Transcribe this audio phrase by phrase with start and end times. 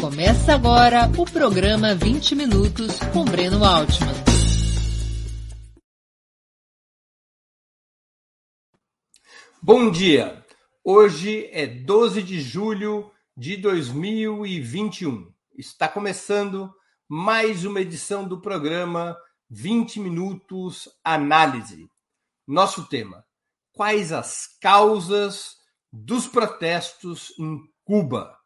[0.00, 4.08] Começa agora o programa 20 Minutos com Breno Altman.
[9.60, 10.42] Bom dia!
[10.82, 15.30] Hoje é 12 de julho de 2021.
[15.58, 16.74] Está começando
[17.06, 19.14] mais uma edição do programa
[19.50, 21.90] 20 Minutos Análise.
[22.48, 23.22] Nosso tema:
[23.70, 25.56] Quais as causas
[25.92, 28.39] dos protestos em Cuba?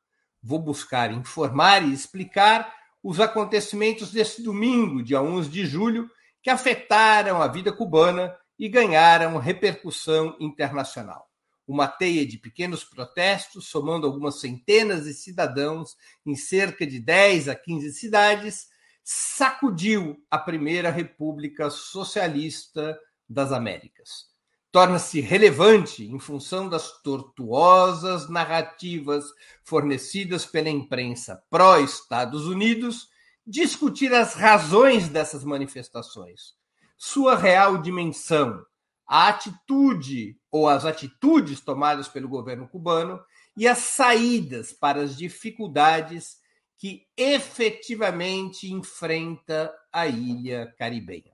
[0.47, 2.71] Vou buscar informar e explicar
[3.03, 6.07] os acontecimentos desse domingo, dia 11 de julho,
[6.43, 11.31] que afetaram a vida cubana e ganharam repercussão internacional.
[11.67, 17.55] Uma teia de pequenos protestos, somando algumas centenas de cidadãos em cerca de 10 a
[17.55, 18.67] 15 cidades,
[19.03, 24.34] sacudiu a primeira República Socialista das Américas
[24.75, 29.25] torna-se relevante em função das tortuosas narrativas
[29.63, 33.07] fornecidas pela imprensa pró-Estados Unidos,
[33.47, 36.55] discutir as razões dessas manifestações,
[36.99, 38.67] sua real dimensão,
[39.07, 43.21] a atitude ou as atitudes tomadas pelo governo cubano
[43.57, 46.39] e as saídas para as dificuldades
[46.77, 51.34] que efetivamente enfrenta a ilha caribenha.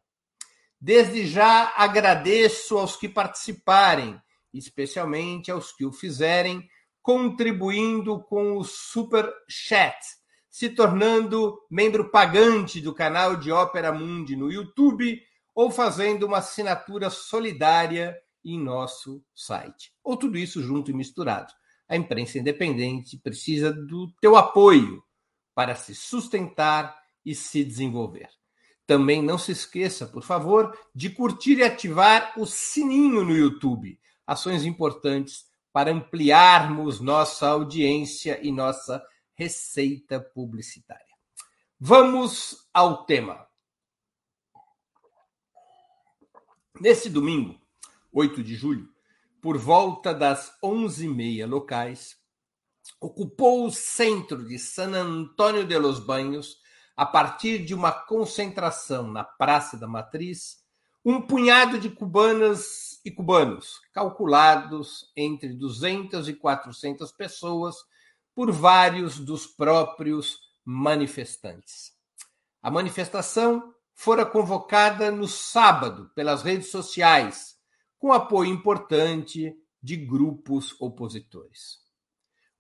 [0.80, 4.18] Desde já agradeço aos que participarem,
[4.54, 6.66] especialmente aos que o fizerem,
[7.02, 9.98] contribuindo com o Super Chat,
[10.48, 15.20] se tornando membro pagante do canal de Ópera Mundi no YouTube
[15.54, 19.92] ou fazendo uma assinatura solidária em nosso site.
[20.02, 21.52] Ou tudo isso junto e misturado.
[21.86, 25.02] A imprensa independente precisa do teu apoio
[25.54, 28.39] para se sustentar e se desenvolver.
[28.90, 34.00] Também não se esqueça, por favor, de curtir e ativar o sininho no YouTube.
[34.26, 39.00] Ações importantes para ampliarmos nossa audiência e nossa
[39.32, 41.06] receita publicitária.
[41.78, 43.46] Vamos ao tema.
[46.80, 47.60] Nesse domingo,
[48.12, 48.88] 8 de julho,
[49.40, 52.18] por volta das 11h30 locais,
[53.00, 56.59] ocupou o centro de San Antônio de los Banhos
[57.00, 60.58] a partir de uma concentração na Praça da Matriz,
[61.02, 67.74] um punhado de cubanas e cubanos, calculados entre 200 e 400 pessoas,
[68.34, 71.94] por vários dos próprios manifestantes.
[72.62, 77.56] A manifestação fora convocada no sábado pelas redes sociais,
[77.98, 81.78] com apoio importante de grupos opositores.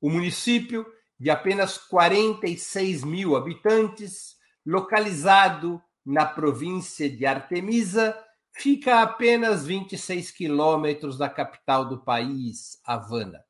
[0.00, 0.90] O município
[1.20, 8.18] de apenas 46 mil habitantes, localizado na província de Artemisa,
[8.52, 13.44] fica a apenas 26 quilômetros da capital do país, Havana.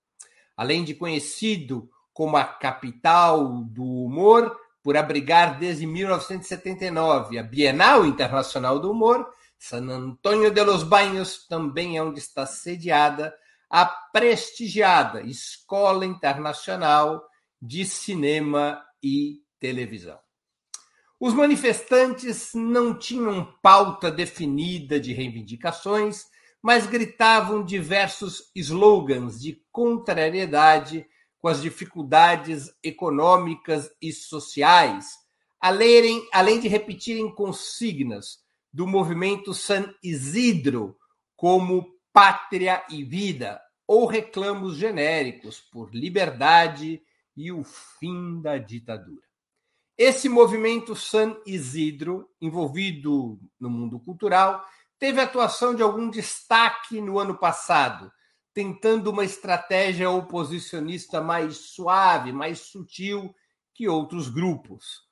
[0.56, 8.80] Além de conhecido como a capital do humor, por abrigar desde 1979 a Bienal Internacional
[8.80, 13.34] do Humor, San Antônio de los Baños também é onde está sediada
[13.68, 17.22] a prestigiada Escola Internacional
[17.60, 20.18] de cinema e televisão.
[21.18, 26.24] Os manifestantes não tinham pauta definida de reivindicações,
[26.62, 31.06] mas gritavam diversos slogans de contrariedade
[31.38, 35.06] com as dificuldades econômicas e sociais,
[35.60, 38.38] além, de repetirem consignas
[38.72, 40.96] do movimento San Isidro,
[41.36, 47.02] como pátria e vida, ou reclamos genéricos por liberdade
[47.36, 49.22] e o fim da ditadura.
[49.96, 54.64] Esse movimento San Isidro, envolvido no mundo cultural,
[54.98, 58.10] teve atuação de algum destaque no ano passado,
[58.52, 63.34] tentando uma estratégia oposicionista mais suave, mais sutil
[63.74, 65.02] que outros grupos.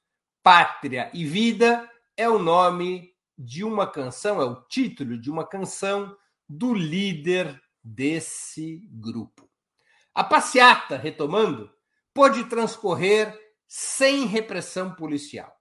[0.43, 6.17] Pátria e Vida é o nome de uma canção, é o título de uma canção
[6.49, 9.49] do líder desse grupo.
[10.15, 11.71] A passeata, retomando,
[12.19, 13.33] pôde transcorrer
[13.69, 15.55] sem repressão policial.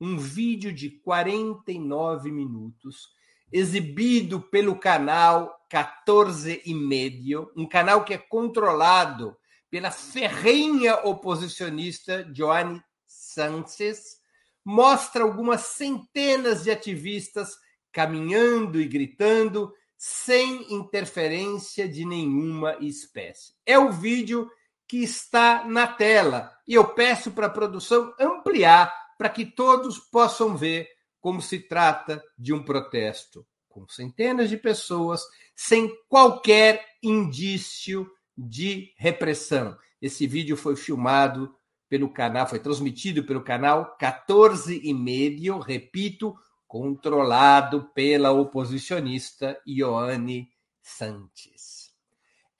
[0.00, 3.08] Um vídeo de 49 minutos,
[3.50, 9.36] exibido pelo canal 14 e meio, um canal que é controlado
[9.68, 14.20] pela ferrenha oposicionista Joanne Sanchez,
[14.64, 17.56] mostra algumas centenas de ativistas
[17.90, 23.54] caminhando e gritando sem interferência de nenhuma espécie.
[23.66, 24.48] É o vídeo
[24.90, 26.50] que está na tela.
[26.66, 30.88] E eu peço para a produção ampliar para que todos possam ver
[31.20, 35.22] como se trata de um protesto com centenas de pessoas,
[35.54, 39.78] sem qualquer indício de repressão.
[40.02, 41.54] Esse vídeo foi filmado
[41.88, 46.34] pelo canal, foi transmitido pelo canal 14 e meio, repito,
[46.66, 50.50] controlado pela oposicionista Ioane
[50.82, 51.79] Santos.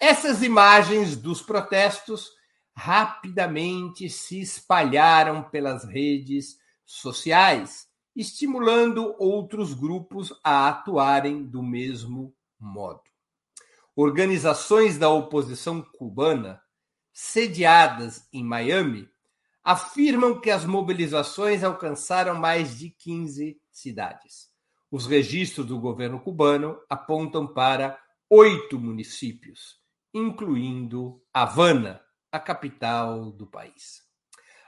[0.01, 2.31] Essas imagens dos protestos
[2.75, 6.57] rapidamente se espalharam pelas redes
[6.87, 7.87] sociais,
[8.17, 13.03] estimulando outros grupos a atuarem do mesmo modo.
[13.95, 16.63] Organizações da oposição cubana,
[17.13, 19.07] sediadas em Miami,
[19.63, 24.49] afirmam que as mobilizações alcançaram mais de 15 cidades.
[24.91, 28.01] Os registros do governo cubano apontam para
[28.31, 29.80] oito municípios,
[30.13, 32.01] incluindo Havana,
[32.33, 34.03] a capital do país.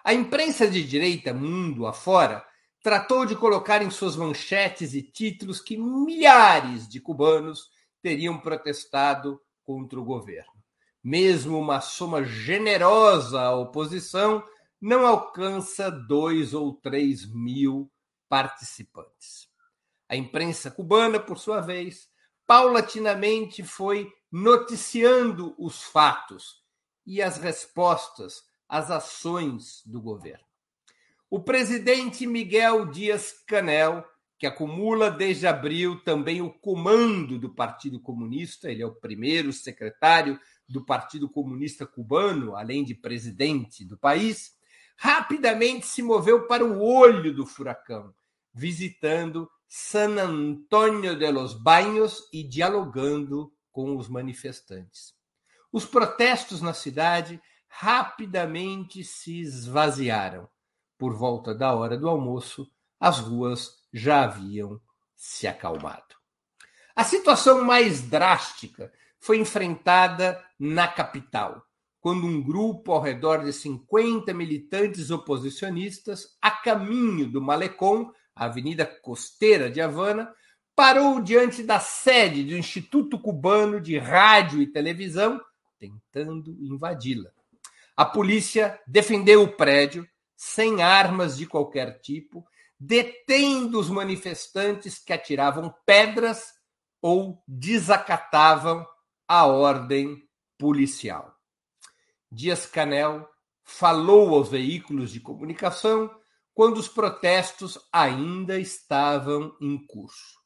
[0.04, 2.44] A imprensa de direita, mundo afora,
[2.82, 7.68] tratou de colocar em suas manchetes e títulos que milhares de cubanos
[8.02, 10.52] teriam protestado contra o governo.
[11.02, 14.42] Mesmo uma soma generosa à oposição
[14.80, 17.90] não alcança dois ou três mil
[18.28, 19.48] participantes.
[20.08, 22.08] A imprensa cubana, por sua vez,
[22.46, 26.62] paulatinamente foi noticiando os fatos
[27.06, 30.44] e as respostas às ações do governo.
[31.28, 34.04] O presidente Miguel Dias-Canel,
[34.38, 40.38] que acumula desde abril também o comando do Partido Comunista, ele é o primeiro secretário
[40.68, 44.52] do Partido Comunista Cubano, além de presidente do país,
[44.96, 48.14] rapidamente se moveu para o olho do furacão,
[48.52, 55.14] visitando San Antônio de los Baños e dialogando com os manifestantes.
[55.72, 60.46] Os protestos na cidade rapidamente se esvaziaram.
[60.98, 62.70] Por volta da hora do almoço,
[63.00, 64.78] as ruas já haviam
[65.16, 66.16] se acalmado.
[66.94, 71.66] A situação mais drástica foi enfrentada na capital,
[71.98, 79.70] quando um grupo ao redor de 50 militantes oposicionistas, a caminho do Malecon, avenida costeira
[79.70, 80.32] de Havana,
[80.74, 85.40] parou diante da sede do Instituto Cubano de Rádio e Televisão
[85.78, 87.30] tentando invadi-la.
[87.96, 92.46] A polícia defendeu o prédio sem armas de qualquer tipo,
[92.78, 96.52] detendo os manifestantes que atiravam pedras
[97.00, 98.86] ou desacatavam
[99.26, 100.22] a ordem
[100.56, 101.36] policial.
[102.30, 103.28] Dias Canel
[103.64, 106.10] falou aos veículos de comunicação
[106.54, 110.40] quando os protestos ainda estavam em curso.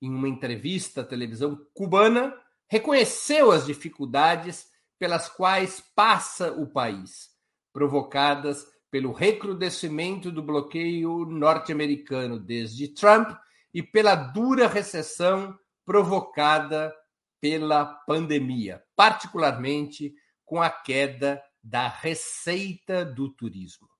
[0.00, 2.34] Em uma entrevista à televisão cubana,
[2.68, 4.66] reconheceu as dificuldades
[4.98, 7.28] pelas quais passa o país,
[7.72, 13.36] provocadas pelo recrudescimento do bloqueio norte-americano desde Trump
[13.72, 16.94] e pela dura recessão provocada
[17.40, 20.14] pela pandemia, particularmente
[20.44, 23.93] com a queda da receita do turismo.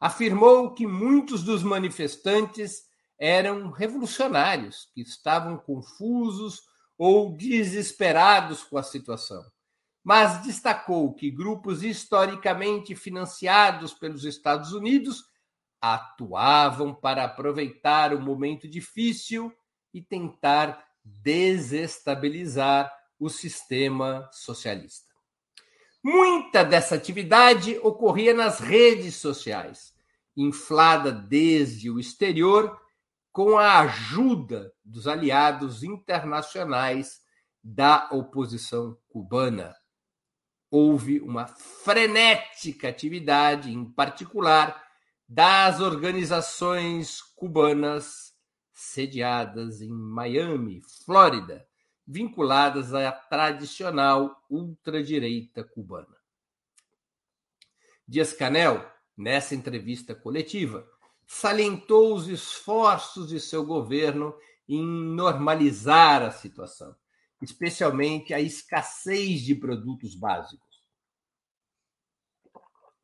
[0.00, 2.84] Afirmou que muitos dos manifestantes
[3.18, 6.62] eram revolucionários que estavam confusos
[6.96, 9.44] ou desesperados com a situação,
[10.02, 15.22] mas destacou que grupos historicamente financiados pelos Estados Unidos
[15.80, 19.52] atuavam para aproveitar o momento difícil
[19.92, 25.09] e tentar desestabilizar o sistema socialista.
[26.02, 29.94] Muita dessa atividade ocorria nas redes sociais,
[30.34, 32.80] inflada desde o exterior
[33.30, 37.20] com a ajuda dos aliados internacionais
[37.62, 39.76] da oposição cubana.
[40.70, 44.82] Houve uma frenética atividade, em particular,
[45.28, 48.32] das organizações cubanas
[48.72, 51.68] sediadas em Miami, Flórida,
[52.10, 56.16] vinculadas à tradicional ultradireita cubana.
[58.06, 58.84] Dias Canel,
[59.16, 60.84] nessa entrevista coletiva,
[61.24, 64.34] salientou os esforços de seu governo
[64.68, 66.96] em normalizar a situação,
[67.40, 70.80] especialmente a escassez de produtos básicos,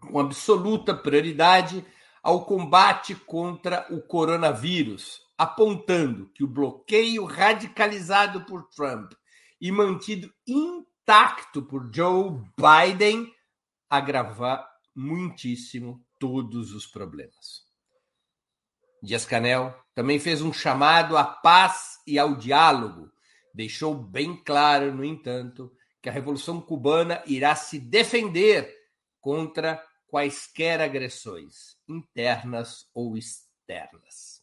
[0.00, 1.86] com absoluta prioridade
[2.20, 9.12] ao combate contra o coronavírus, apontando que o bloqueio radicalizado por Trump
[9.60, 13.32] e mantido intacto por Joe Biden
[13.88, 17.66] agrava muitíssimo todos os problemas.
[19.02, 23.12] Dias-Canel também fez um chamado à paz e ao diálogo.
[23.54, 28.74] Deixou bem claro, no entanto, que a Revolução Cubana irá se defender
[29.20, 34.35] contra quaisquer agressões, internas ou externas.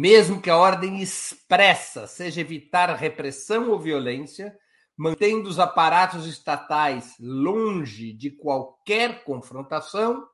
[0.00, 4.56] Mesmo que a ordem expressa seja evitar repressão ou violência,
[4.96, 10.26] mantendo os aparatos estatais longe de qualquer confrontação,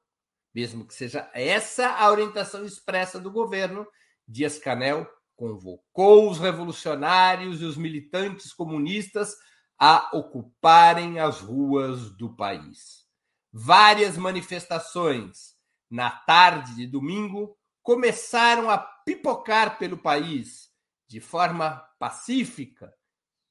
[0.55, 3.87] Mesmo que seja essa a orientação expressa do governo,
[4.27, 5.07] Dias Canel
[5.37, 9.37] convocou os revolucionários e os militantes comunistas
[9.79, 13.05] a ocuparem as ruas do país.
[13.53, 15.55] Várias manifestações
[15.91, 20.69] na tarde de domingo começaram a pipocar pelo país
[21.07, 22.93] de forma pacífica,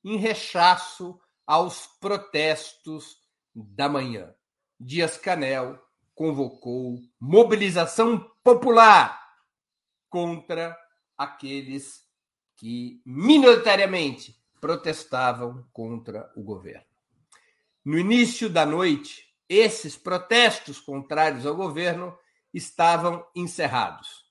[0.03, 3.17] em rechaço aos protestos
[3.55, 4.35] da manhã.
[4.77, 5.81] Dias Canel
[6.13, 9.17] convocou mobilização popular
[10.09, 10.77] contra
[11.17, 12.03] aqueles
[12.57, 16.85] que minoritariamente protestavam contra o governo.
[17.83, 22.17] No início da noite, esses protestos contrários ao governo
[22.53, 24.24] estavam encerrados.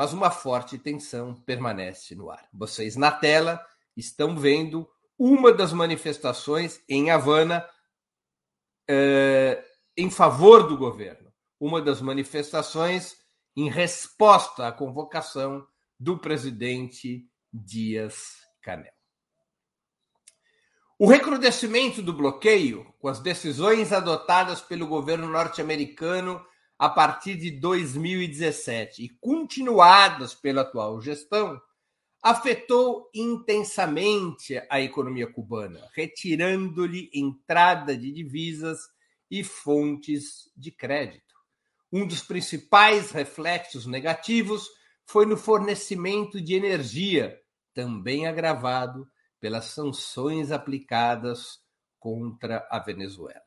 [0.00, 2.48] Mas uma forte tensão permanece no ar.
[2.54, 3.62] Vocês na tela
[3.94, 4.88] estão vendo
[5.18, 7.68] uma das manifestações em Havana
[8.88, 9.62] eh,
[9.94, 11.30] em favor do governo.
[11.60, 13.14] Uma das manifestações
[13.54, 18.94] em resposta à convocação do presidente Dias Canel.
[20.98, 26.42] O recrudescimento do bloqueio, com as decisões adotadas pelo governo norte-americano
[26.80, 31.60] a partir de 2017 e continuadas pela atual gestão,
[32.22, 38.78] afetou intensamente a economia cubana, retirando-lhe entrada de divisas
[39.30, 41.34] e fontes de crédito.
[41.92, 44.66] Um dos principais reflexos negativos
[45.04, 47.38] foi no fornecimento de energia,
[47.74, 49.06] também agravado
[49.38, 51.58] pelas sanções aplicadas
[51.98, 53.44] contra a Venezuela.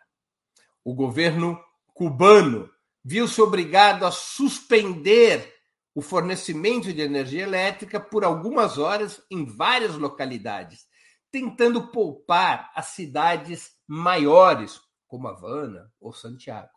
[0.83, 1.59] O governo
[1.95, 2.69] cubano
[3.03, 5.53] viu-se obrigado a suspender
[5.93, 10.88] o fornecimento de energia elétrica por algumas horas em várias localidades,
[11.31, 16.72] tentando poupar as cidades maiores, como Havana ou Santiago.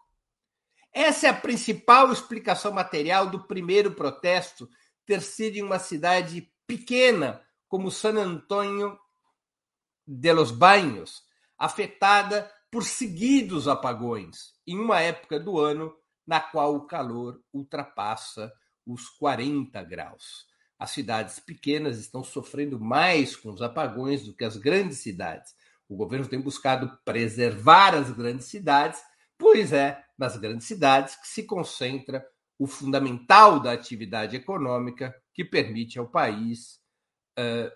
[0.93, 4.69] Essa é a principal explicação material do primeiro protesto
[5.07, 8.99] ter sido em uma cidade pequena como San Antônio
[10.07, 11.23] de los Baños,
[11.59, 15.95] afetada por seguidos apagões, em uma época do ano
[16.27, 18.53] na qual o calor ultrapassa
[18.87, 20.47] os 40 graus.
[20.79, 25.55] As cidades pequenas estão sofrendo mais com os apagões do que as grandes cidades.
[25.89, 29.01] O governo tem buscado preservar as grandes cidades,
[29.39, 32.27] pois é nas grandes cidades que se concentra
[32.59, 36.81] o fundamental da atividade econômica que permite ao país
[37.39, 37.71] uh,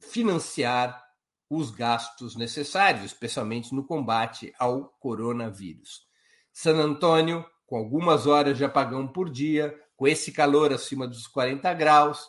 [0.00, 1.02] financiar
[1.48, 6.06] os gastos necessários, especialmente no combate ao coronavírus.
[6.50, 11.72] San Antônio, com algumas horas de apagão por dia, com esse calor acima dos 40
[11.72, 12.28] graus,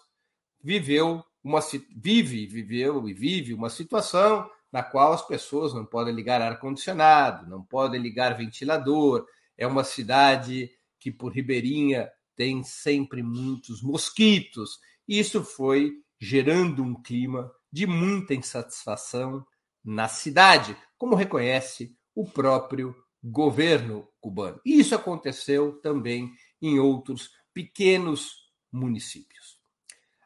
[0.63, 1.59] viveu uma
[1.97, 7.45] vive, viveu e vive uma situação na qual as pessoas não podem ligar ar condicionado,
[7.49, 9.27] não podem ligar ventilador.
[9.57, 14.79] É uma cidade que por ribeirinha tem sempre muitos mosquitos.
[15.05, 19.45] Isso foi gerando um clima de muita insatisfação
[19.83, 24.59] na cidade, como reconhece o próprio governo cubano.
[24.65, 29.57] Isso aconteceu também em outros pequenos municípios.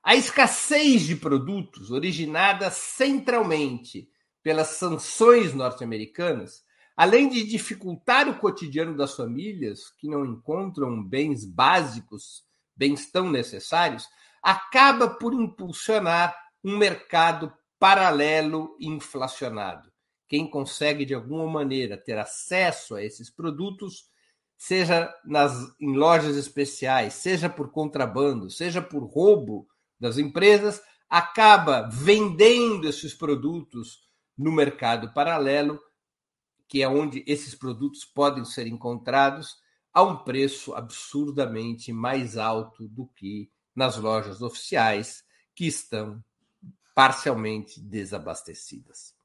[0.03, 4.09] A escassez de produtos originada centralmente
[4.41, 6.63] pelas sanções norte-americanas,
[6.95, 12.43] além de dificultar o cotidiano das famílias que não encontram bens básicos,
[12.75, 14.07] bens tão necessários,
[14.41, 19.91] acaba por impulsionar um mercado paralelo inflacionado.
[20.27, 24.09] Quem consegue de alguma maneira ter acesso a esses produtos,
[24.57, 29.67] seja nas em lojas especiais, seja por contrabando, seja por roubo
[29.99, 34.05] das empresas, acaba vendendo esses produtos
[34.37, 35.79] no mercado paralelo,
[36.67, 39.57] que é onde esses produtos podem ser encontrados
[39.93, 45.23] a um preço absurdamente mais alto do que nas lojas oficiais
[45.55, 46.23] que estão
[46.93, 49.16] parcialmente desabastecidas.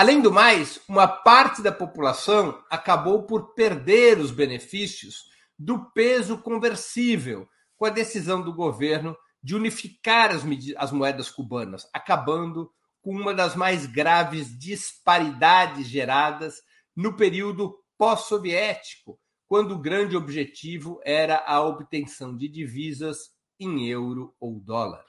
[0.00, 5.26] Além do mais, uma parte da população acabou por perder os benefícios
[5.58, 10.42] do peso conversível com a decisão do governo de unificar as,
[10.78, 16.62] as moedas cubanas, acabando com uma das mais graves disparidades geradas
[16.96, 24.58] no período pós-soviético, quando o grande objetivo era a obtenção de divisas em euro ou
[24.60, 25.04] dólar.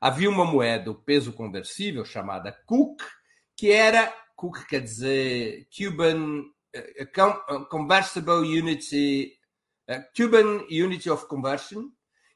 [0.00, 3.04] Havia uma moeda, o peso conversível, chamada CUC,
[3.56, 9.36] que era, CUC quer dizer Cuban uh, Conversible Unity,
[9.90, 11.88] uh, Cuban Unity of Conversion,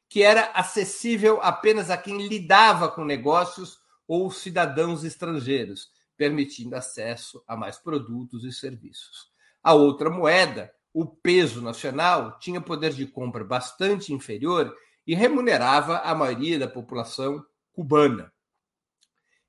[0.09, 7.56] que era acessível apenas a quem lidava com negócios ou cidadãos estrangeiros, permitindo acesso a
[7.56, 9.30] mais produtos e serviços.
[9.62, 14.75] A outra moeda, o peso nacional tinha poder de compra bastante inferior
[15.06, 18.32] e remunerava a maioria da população cubana.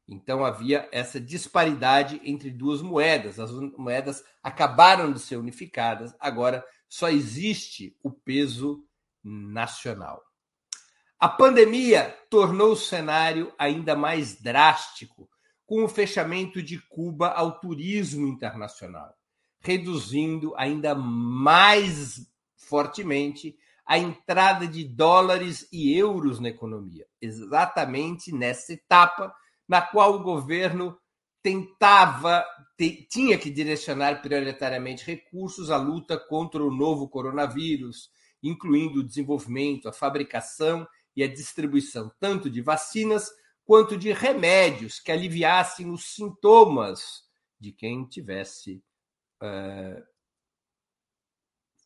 [0.07, 3.39] Então havia essa disparidade entre duas moedas.
[3.39, 8.85] As moedas acabaram de ser unificadas, agora só existe o peso
[9.23, 10.21] nacional.
[11.19, 15.29] A pandemia tornou o cenário ainda mais drástico
[15.65, 19.15] com o fechamento de Cuba ao turismo internacional,
[19.61, 23.55] reduzindo ainda mais fortemente
[23.85, 29.33] a entrada de dólares e euros na economia, exatamente nessa etapa
[29.67, 30.97] na qual o governo
[31.41, 32.45] tentava,
[33.09, 38.09] tinha que direcionar prioritariamente recursos à luta contra o novo coronavírus,
[38.41, 43.29] incluindo o desenvolvimento, a fabricação e a distribuição tanto de vacinas
[43.65, 47.23] quanto de remédios que aliviassem os sintomas
[47.59, 48.83] de quem tivesse
[49.41, 50.03] uh,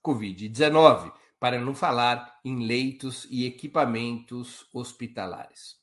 [0.04, 5.77] Covid-19, para não falar em leitos e equipamentos hospitalares.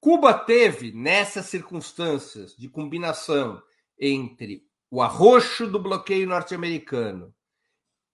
[0.00, 3.62] Cuba teve, nessas circunstâncias de combinação
[3.98, 7.34] entre o arroxo do bloqueio norte-americano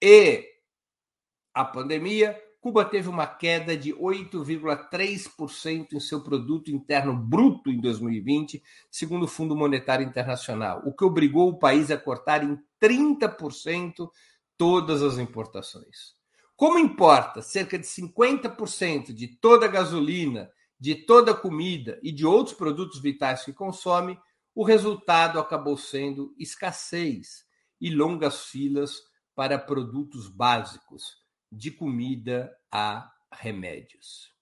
[0.02, 0.44] e
[1.54, 8.60] a pandemia, Cuba teve uma queda de 8,3% em seu produto interno bruto em 2020,
[8.90, 14.10] segundo o Fundo Monetário Internacional, o que obrigou o país a cortar em 30%
[14.58, 16.16] todas as importações.
[16.56, 22.26] Como importa cerca de 50% de toda a gasolina, de toda a comida e de
[22.26, 24.18] outros produtos vitais que consome,
[24.54, 27.44] o resultado acabou sendo escassez
[27.80, 29.02] e longas filas
[29.34, 31.18] para produtos básicos
[31.52, 34.32] de comida a remédios.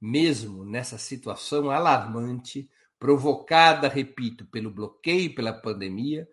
[0.00, 6.28] Mesmo nessa situação alarmante, provocada, repito, pelo bloqueio pela pandemia,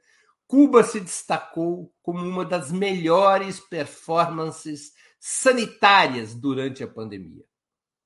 [0.45, 7.45] Cuba se destacou como uma das melhores performances sanitárias durante a pandemia.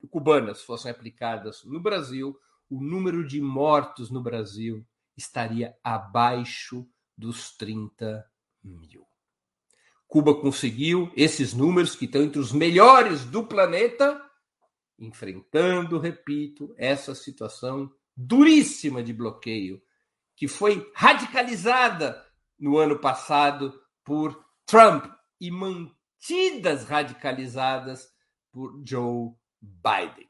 [0.09, 2.37] cubanas fossem aplicadas no Brasil,
[2.69, 4.85] o número de mortos no Brasil
[5.15, 6.87] estaria abaixo
[7.17, 8.25] dos 30
[8.63, 9.05] mil.
[10.07, 14.21] Cuba conseguiu esses números que estão entre os melhores do planeta,
[14.97, 19.82] enfrentando, repito, essa situação duríssima de bloqueio,
[20.36, 22.23] que foi radicalizada
[22.60, 23.73] no ano passado
[24.04, 25.06] por Trump
[25.39, 28.08] e mantidas radicalizadas
[28.51, 30.30] por Joe Biden.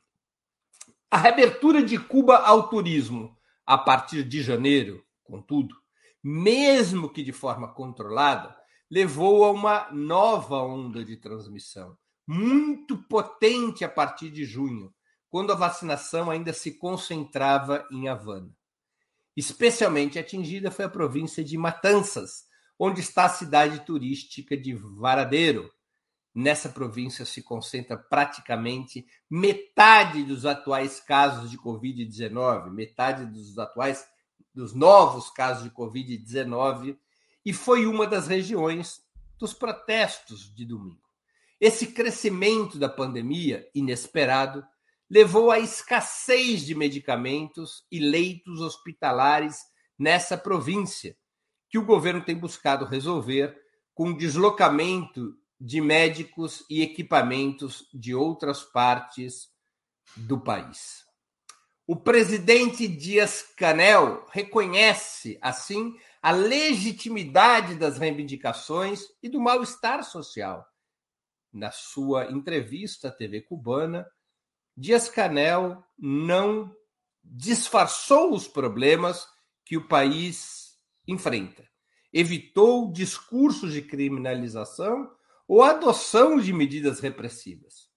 [1.10, 5.76] A reabertura de Cuba ao turismo a partir de janeiro, contudo,
[6.24, 8.56] mesmo que de forma controlada,
[8.89, 11.97] levou a uma nova onda de transmissão,
[12.32, 14.94] muito potente a partir de junho,
[15.30, 18.56] quando a vacinação ainda se concentrava em Havana.
[19.36, 22.46] Especialmente atingida foi a província de Matanzas,
[22.80, 25.70] onde está a cidade turística de Varadeiro,
[26.34, 34.08] Nessa província se concentra praticamente metade dos atuais casos de Covid-19, metade dos atuais,
[34.56, 36.98] dos novos casos de Covid-19,
[37.46, 39.02] e foi uma das regiões
[39.38, 41.11] dos protestos de domingo.
[41.62, 44.65] Esse crescimento da pandemia inesperado
[45.08, 49.60] levou à escassez de medicamentos e leitos hospitalares
[49.97, 51.15] nessa província,
[51.69, 53.56] que o governo tem buscado resolver
[53.93, 59.50] com deslocamento de médicos e equipamentos de outras partes
[60.15, 61.06] do país.
[61.86, 70.70] O presidente Dias Canel reconhece, assim, a legitimidade das reivindicações e do mal-estar social.
[71.52, 74.08] Na sua entrevista à TV cubana,
[74.76, 76.74] Dias Canel não
[77.24, 79.28] disfarçou os problemas
[79.66, 81.64] que o país enfrenta.
[82.14, 85.12] Evitou discursos de criminalização
[85.48, 87.90] ou adoção de medidas repressivas.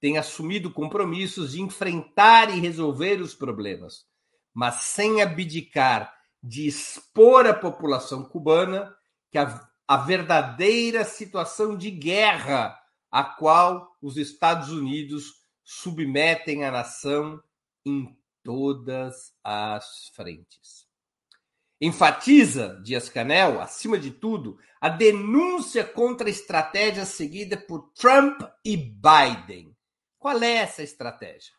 [0.00, 4.06] Tem assumido compromissos de enfrentar e resolver os problemas,
[4.54, 8.94] mas sem abdicar de expor à população cubana
[9.30, 12.78] que a, a verdadeira situação de guerra
[13.10, 17.42] a qual os Estados Unidos submetem a nação
[17.84, 20.86] em todas as frentes.
[21.80, 28.76] Enfatiza Dias Canel, acima de tudo, a denúncia contra a estratégia seguida por Trump e
[28.76, 29.76] Biden.
[30.18, 31.52] Qual é essa estratégia?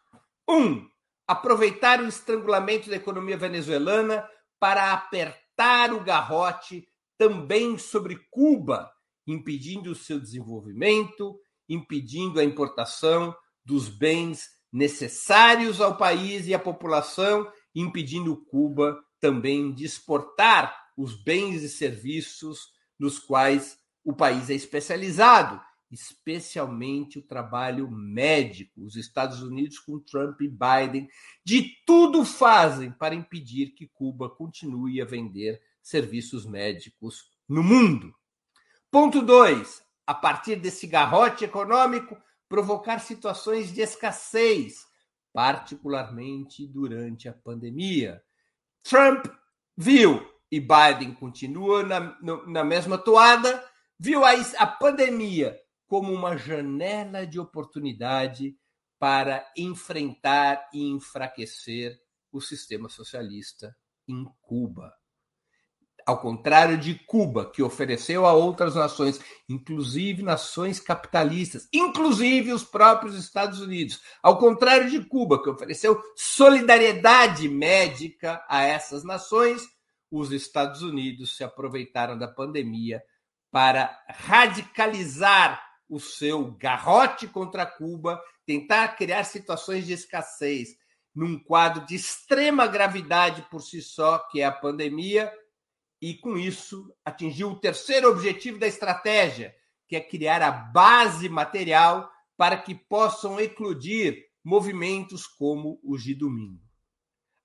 [0.47, 0.89] Um,
[1.25, 4.27] aproveitar o estrangulamento da economia venezuelana
[4.59, 8.91] para apertar o garrote também sobre Cuba,
[9.31, 17.47] impedindo o seu desenvolvimento, impedindo a importação dos bens necessários ao país e à população,
[17.75, 22.59] impedindo Cuba também de exportar os bens e serviços
[22.99, 25.61] nos quais o país é especializado,
[25.91, 28.83] especialmente o trabalho médico.
[28.83, 31.07] Os Estados Unidos, com Trump e Biden,
[31.45, 38.13] de tudo fazem para impedir que Cuba continue a vender serviços médicos no mundo.
[38.91, 39.83] Ponto 2.
[40.07, 44.87] A partir desse garrote econômico, provocar situações de escassez,
[45.31, 48.23] particularmente durante a pandemia.
[48.81, 49.27] Trump
[49.77, 53.63] viu, e Biden continua na, na mesma toada,
[53.99, 58.57] viu a, a pandemia como uma janela de oportunidade
[58.97, 61.99] para enfrentar e enfraquecer
[62.31, 63.75] o sistema socialista
[64.07, 64.98] em Cuba.
[66.09, 73.13] Ao contrário de Cuba, que ofereceu a outras nações, inclusive nações capitalistas, inclusive os próprios
[73.15, 74.01] Estados Unidos.
[74.23, 79.61] Ao contrário de Cuba, que ofereceu solidariedade médica a essas nações,
[80.09, 83.03] os Estados Unidos se aproveitaram da pandemia
[83.51, 90.69] para radicalizar o seu garrote contra Cuba, tentar criar situações de escassez
[91.13, 95.31] num quadro de extrema gravidade por si só, que é a pandemia,
[96.01, 99.53] e, com isso, atingiu o terceiro objetivo da estratégia,
[99.87, 106.63] que é criar a base material para que possam eclodir movimentos como os de domingo.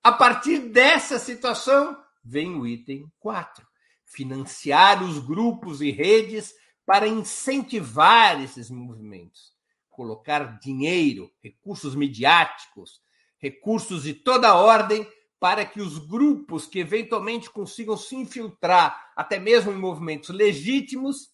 [0.01, 3.65] A partir dessa situação, vem o item 4:
[4.05, 6.53] financiar os grupos e redes
[6.85, 9.51] para incentivar esses movimentos,
[9.89, 13.01] colocar dinheiro, recursos midiáticos,
[13.39, 15.05] recursos de toda ordem
[15.45, 21.31] para que os grupos que eventualmente consigam se infiltrar, até mesmo em movimentos legítimos,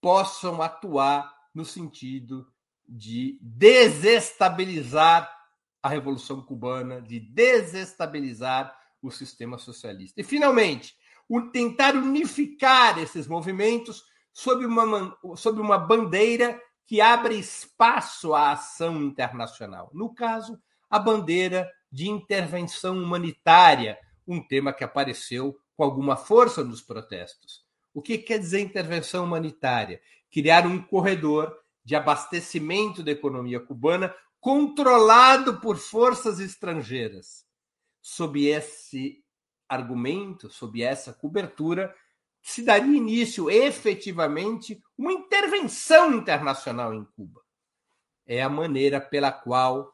[0.00, 2.50] possam atuar no sentido
[2.88, 5.30] de desestabilizar
[5.82, 10.18] a Revolução Cubana, de desestabilizar o sistema socialista.
[10.18, 10.96] E, finalmente,
[11.52, 19.90] tentar unificar esses movimentos sob uma, sob uma bandeira que abre espaço à ação internacional.
[19.92, 20.58] No caso,
[20.92, 27.64] a bandeira de intervenção humanitária, um tema que apareceu com alguma força nos protestos.
[27.94, 30.02] O que quer dizer intervenção humanitária?
[30.30, 37.46] Criar um corredor de abastecimento da economia cubana controlado por forças estrangeiras.
[38.02, 39.24] Sob esse
[39.66, 41.94] argumento, sob essa cobertura,
[42.42, 47.40] se daria início efetivamente uma intervenção internacional em Cuba.
[48.26, 49.90] É a maneira pela qual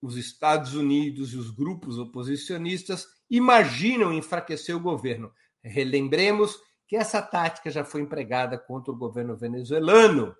[0.00, 5.32] os Estados Unidos e os grupos oposicionistas imaginam enfraquecer o governo.
[5.62, 10.34] Relembremos que essa tática já foi empregada contra o governo venezuelano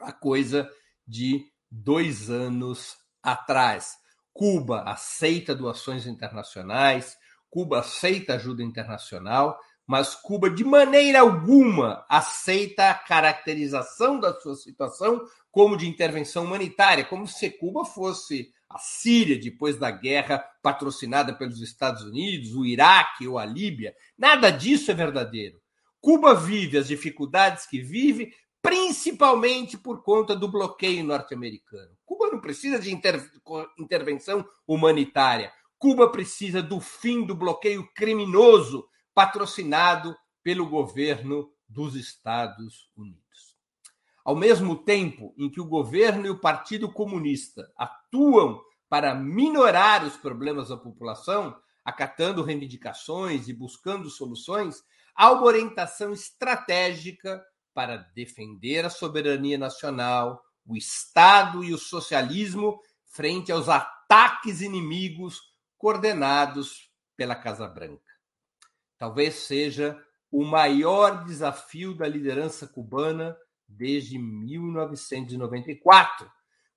[0.00, 0.68] há coisa
[1.06, 3.96] de dois anos atrás.
[4.32, 7.16] Cuba aceita doações internacionais,
[7.50, 15.20] Cuba aceita ajuda internacional, mas Cuba de maneira alguma aceita a caracterização da sua situação
[15.50, 21.60] como de intervenção humanitária, como se Cuba fosse a Síria depois da guerra patrocinada pelos
[21.60, 23.94] Estados Unidos, o Iraque ou a Líbia.
[24.16, 25.60] Nada disso é verdadeiro.
[26.00, 31.96] Cuba vive as dificuldades que vive principalmente por conta do bloqueio norte-americano.
[32.06, 33.28] Cuba não precisa de inter...
[33.78, 35.52] intervenção humanitária.
[35.76, 43.49] Cuba precisa do fim do bloqueio criminoso patrocinado pelo governo dos Estados Unidos.
[44.24, 50.16] Ao mesmo tempo em que o governo e o Partido Comunista atuam para minorar os
[50.16, 54.82] problemas da população, acatando reivindicações e buscando soluções,
[55.14, 63.50] há uma orientação estratégica para defender a soberania nacional, o Estado e o socialismo frente
[63.50, 65.40] aos ataques inimigos
[65.78, 68.10] coordenados pela Casa Branca.
[68.98, 69.98] Talvez seja
[70.30, 73.36] o maior desafio da liderança cubana
[73.70, 76.30] desde 1994,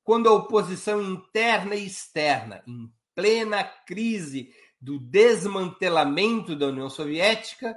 [0.04, 7.76] quando a oposição interna e externa, em plena crise do desmantelamento da União Soviética,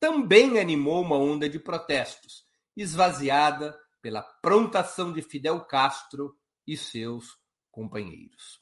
[0.00, 2.44] também animou uma onda de protestos,
[2.76, 7.36] esvaziada pela prontação de Fidel Castro e seus
[7.70, 8.60] companheiros.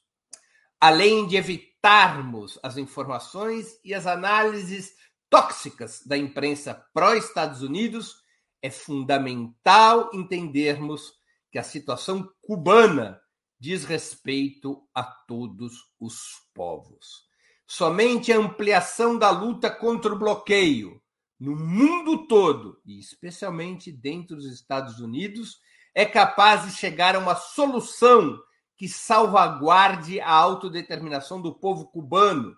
[0.81, 4.93] Além de evitarmos as informações e as análises
[5.31, 8.24] tóxicas da imprensa pró-Estados Unidos,
[8.65, 11.13] é fundamental entendermos
[11.53, 13.21] que a situação cubana
[13.61, 16.15] diz respeito a todos os
[16.55, 17.27] povos.
[17.67, 20.99] Somente a ampliação da luta contra o bloqueio
[21.39, 25.59] no mundo todo, e especialmente dentro dos Estados Unidos,
[25.95, 28.41] é capaz de chegar a uma solução
[28.79, 32.57] que salvaguarde a autodeterminação do povo cubano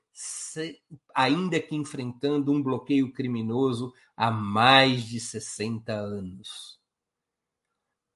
[1.14, 6.80] ainda que enfrentando um bloqueio criminoso há mais de 60 anos.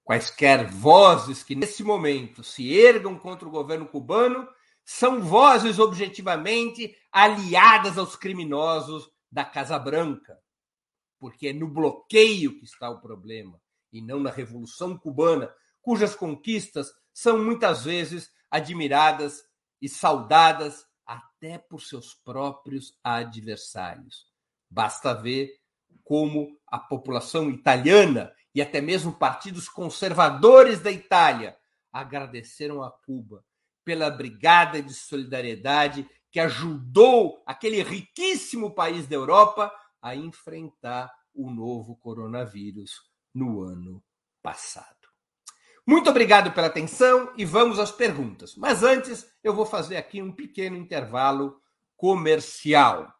[0.04, 4.48] Quaisquer vozes que nesse momento se ergam contra o governo cubano
[4.86, 10.38] são vozes objetivamente aliadas aos criminosos da Casa Branca,
[11.20, 13.60] porque é no bloqueio que está o problema
[13.92, 19.44] e não na Revolução Cubana, cujas conquistas são muitas vezes admiradas
[19.82, 24.26] e saudadas até por seus próprios adversários.
[24.70, 25.52] Basta ver
[26.04, 31.58] como a população italiana e até mesmo partidos conservadores da Itália
[31.92, 33.44] agradeceram a Cuba
[33.84, 41.96] pela brigada de solidariedade que ajudou aquele riquíssimo país da Europa a enfrentar o novo
[41.98, 43.02] coronavírus
[43.34, 44.04] no ano
[44.42, 45.04] passado.
[45.86, 48.56] Muito obrigado pela atenção e vamos às perguntas.
[48.56, 51.60] Mas antes, eu vou fazer aqui um pequeno intervalo
[51.98, 53.14] comercial.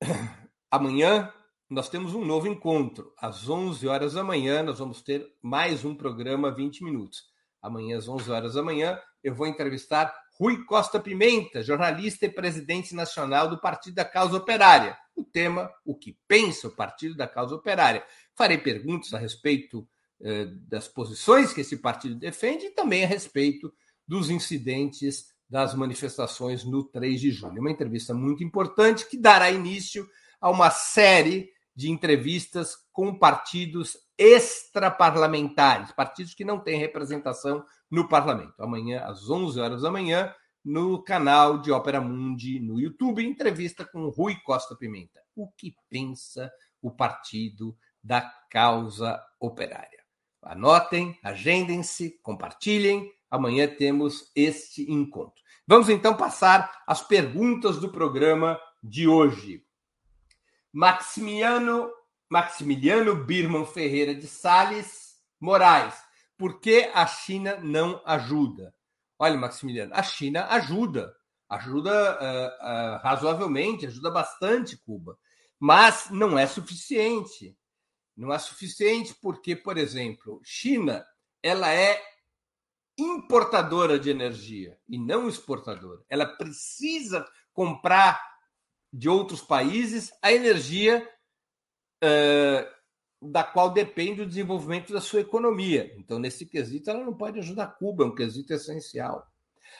[0.70, 1.32] Amanhã
[1.68, 3.12] nós temos um novo encontro.
[3.18, 7.24] Às 11 horas da manhã, nós vamos ter mais um programa 20 minutos.
[7.60, 12.94] Amanhã, às 11 horas da manhã, eu vou entrevistar Rui Costa Pimenta, jornalista e presidente
[12.94, 14.96] nacional do Partido da Causa Operária.
[15.16, 18.04] O tema, o que pensa o Partido da Causa Operária.
[18.36, 19.86] Farei perguntas a respeito
[20.20, 23.72] eh, das posições que esse partido defende e também a respeito
[24.06, 27.60] dos incidentes das manifestações no 3 de julho.
[27.60, 30.08] Uma entrevista muito importante que dará início
[30.40, 38.60] a uma série de entrevistas com partidos extraparlamentares, partidos que não têm representação no parlamento.
[38.60, 44.08] Amanhã, às 11 horas da manhã, no canal de Ópera Mundi no YouTube, entrevista com
[44.08, 45.20] Rui Costa Pimenta.
[45.34, 46.50] O que pensa
[46.82, 50.02] o partido da causa operária?
[50.42, 53.10] Anotem, agendem-se, compartilhem.
[53.30, 55.42] Amanhã temos este encontro.
[55.66, 59.64] Vamos então passar às perguntas do programa de hoje.
[60.72, 61.90] Maximiliano,
[62.30, 65.94] Maximiliano Birman Ferreira de Sales Moraes.
[66.36, 68.74] Por que a China não ajuda?
[69.18, 71.12] Olha, Maximiliano, a China ajuda,
[71.48, 75.18] ajuda uh, uh, razoavelmente, ajuda bastante Cuba,
[75.58, 77.56] mas não é suficiente.
[78.16, 81.04] Não é suficiente porque, por exemplo, China
[81.42, 82.00] ela é
[82.96, 86.02] importadora de energia e não exportadora.
[86.08, 88.20] Ela precisa comprar
[88.92, 91.08] de outros países a energia
[93.20, 95.92] da qual depende o desenvolvimento da sua economia.
[95.98, 99.26] Então, nesse quesito, ela não pode ajudar Cuba, é um quesito essencial.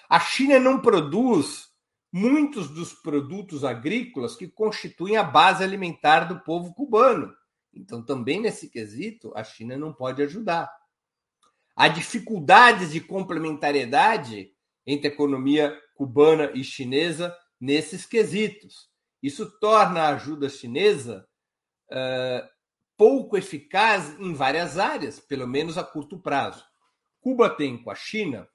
[0.08, 1.68] A China não produz
[2.12, 7.32] muitos dos produtos agrícolas que constituem a base alimentar do povo cubano.
[7.72, 10.68] Então, também nesse quesito, a China não pode ajudar.
[11.76, 14.50] Há dificuldades de complementariedade
[14.84, 18.88] entre a economia cubana e chinesa nesses quesitos.
[19.22, 21.27] Isso torna a ajuda chinesa
[22.96, 26.64] pouco eficaz em várias áreas, pelo menos a curto prazo.
[27.20, 28.48] Cuba tem com a China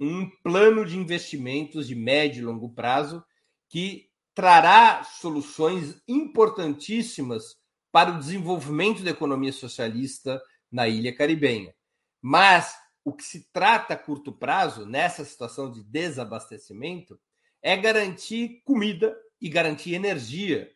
[0.00, 3.24] um plano de investimentos de médio e longo prazo
[3.68, 7.56] que trará soluções importantíssimas
[7.90, 11.74] para o desenvolvimento da economia socialista na ilha caribenha.
[12.22, 17.18] Mas o que se trata a curto prazo, nessa situação de desabastecimento,
[17.62, 20.70] é garantir comida e garantir energia.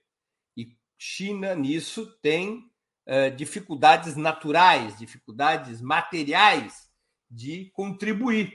[1.05, 2.71] China, nisso, tem
[3.07, 6.89] uh, dificuldades naturais, dificuldades materiais
[7.31, 8.53] de contribuir.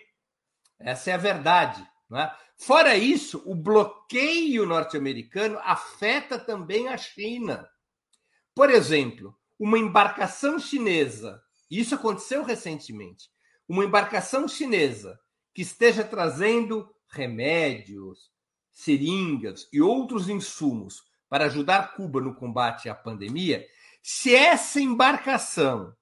[0.79, 1.85] Essa é a verdade.
[2.15, 2.31] É?
[2.57, 7.67] Fora isso, o bloqueio norte-americano afeta também a China.
[8.55, 13.29] Por exemplo, uma embarcação chinesa isso aconteceu recentemente.
[13.67, 15.19] Uma embarcação chinesa
[15.53, 18.31] que esteja trazendo remédios,
[18.71, 23.65] seringas e outros insumos para ajudar Cuba no combate à pandemia,
[24.01, 25.95] se essa embarcação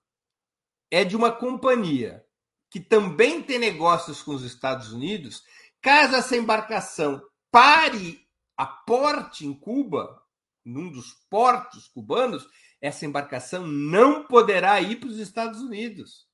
[0.91, 2.23] é de uma companhia
[2.69, 5.43] que também tem negócios com os Estados Unidos,
[5.81, 8.25] caso essa embarcação pare
[8.57, 10.21] a porte em Cuba,
[10.63, 12.47] num dos portos cubanos,
[12.81, 16.27] essa embarcação não poderá ir para os Estados Unidos.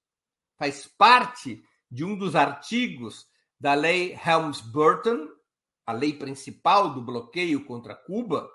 [0.58, 3.28] Faz parte de um dos artigos
[3.60, 5.28] da lei Helms-Burton,
[5.86, 8.50] a lei principal do bloqueio contra Cuba,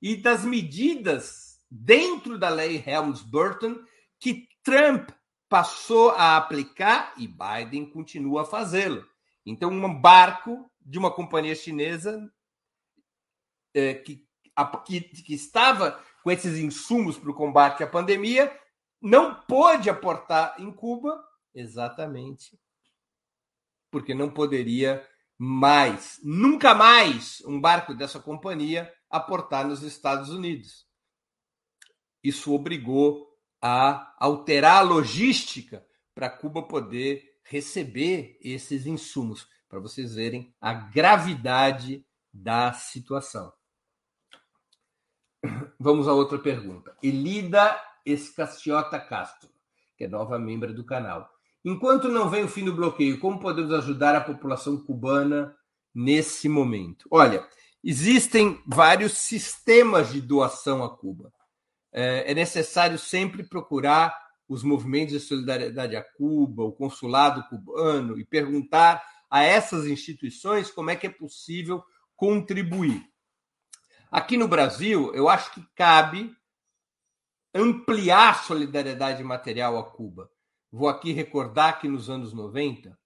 [0.00, 3.84] e das medidas dentro da lei Helms-Burton
[4.18, 5.10] que Trump
[5.48, 9.06] passou a aplicar e Biden continua a fazê-lo.
[9.44, 12.30] Então, um barco de uma companhia chinesa
[13.74, 18.54] é, que, a, que, que estava com esses insumos para o combate à pandemia,
[19.00, 21.22] não pôde aportar em Cuba,
[21.54, 22.58] exatamente
[23.90, 25.04] porque não poderia
[25.36, 30.86] mais, nunca mais, um barco dessa companhia aportar nos Estados Unidos.
[32.22, 33.26] Isso obrigou
[33.60, 42.06] a alterar a logística para Cuba poder receber esses insumos, para vocês verem a gravidade
[42.32, 43.52] da situação.
[45.78, 46.96] Vamos a outra pergunta.
[47.02, 49.50] Elida Escaciota Castro,
[49.96, 51.28] que é nova membro do canal.
[51.64, 55.56] Enquanto não vem o fim do bloqueio, como podemos ajudar a população cubana
[55.94, 57.06] nesse momento?
[57.10, 57.46] Olha,
[57.82, 61.32] existem vários sistemas de doação a Cuba.
[61.92, 64.14] É, é necessário sempre procurar
[64.48, 70.90] os movimentos de solidariedade a Cuba, o consulado cubano e perguntar a essas instituições como
[70.90, 71.82] é que é possível
[72.16, 73.08] contribuir.
[74.10, 76.34] Aqui no Brasil, eu acho que cabe
[77.54, 80.28] ampliar a solidariedade material a Cuba.
[80.70, 82.98] Vou aqui recordar que nos anos 90,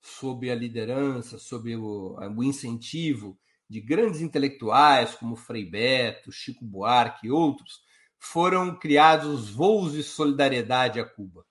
[0.00, 7.26] sob a liderança, sob o, o incentivo de grandes intelectuais como Frei Beto, Chico Buarque
[7.26, 7.80] e outros,
[8.18, 11.44] foram criados voos de solidariedade a Cuba.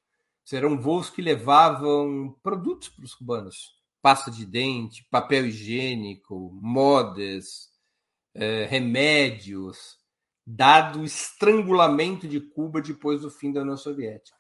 [0.44, 7.70] Serão voos que levavam produtos para os cubanos: pasta de dente, papel higiênico, modas,
[8.34, 9.98] eh, remédios,
[10.46, 14.38] dado o estrangulamento de Cuba depois do fim da União Soviética.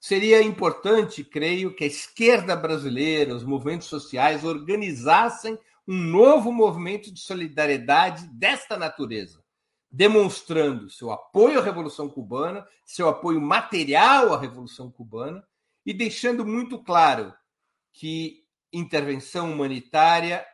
[0.00, 7.20] Seria importante, creio, que a esquerda brasileira, os movimentos sociais, organizassem um novo movimento de
[7.20, 9.44] solidariedade desta natureza,
[9.90, 15.46] demonstrando seu apoio à Revolução Cubana, seu apoio material à Revolução Cubana
[15.84, 17.34] e deixando muito claro
[17.92, 20.44] que intervenção humanitária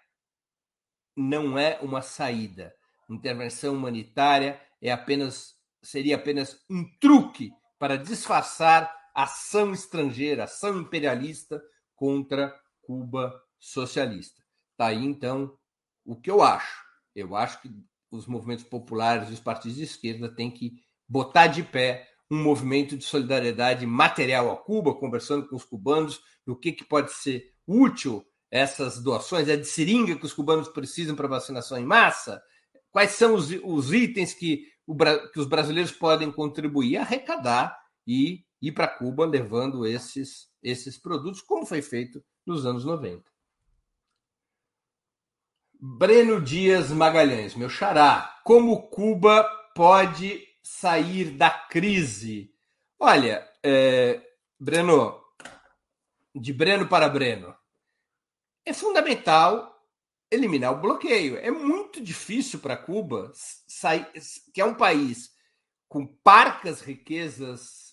[1.16, 2.74] não é uma saída.
[3.08, 11.62] Intervenção humanitária é apenas seria apenas um truque para disfarçar ação estrangeira, ação imperialista
[11.96, 14.39] contra Cuba socialista.
[14.80, 15.58] Tá aí então
[16.06, 16.82] o que eu acho.
[17.14, 17.70] Eu acho que
[18.10, 20.72] os movimentos populares e os partidos de esquerda têm que
[21.06, 26.56] botar de pé um movimento de solidariedade material a Cuba, conversando com os cubanos do
[26.58, 31.28] que, que pode ser útil essas doações, é de seringa que os cubanos precisam para
[31.28, 32.42] vacinação em massa,
[32.90, 38.72] quais são os, os itens que, o, que os brasileiros podem contribuir, arrecadar e ir
[38.72, 43.30] para Cuba levando esses, esses produtos, como foi feito nos anos 90.
[45.82, 52.54] Breno Dias Magalhães, meu xará, como Cuba pode sair da crise?
[52.98, 54.20] Olha, é,
[54.58, 55.18] Breno,
[56.34, 57.56] de Breno para Breno,
[58.62, 59.74] é fundamental
[60.30, 61.38] eliminar o bloqueio.
[61.38, 64.06] É muito difícil para Cuba sair,
[64.52, 65.30] que é um país
[65.88, 67.89] com parcas riquezas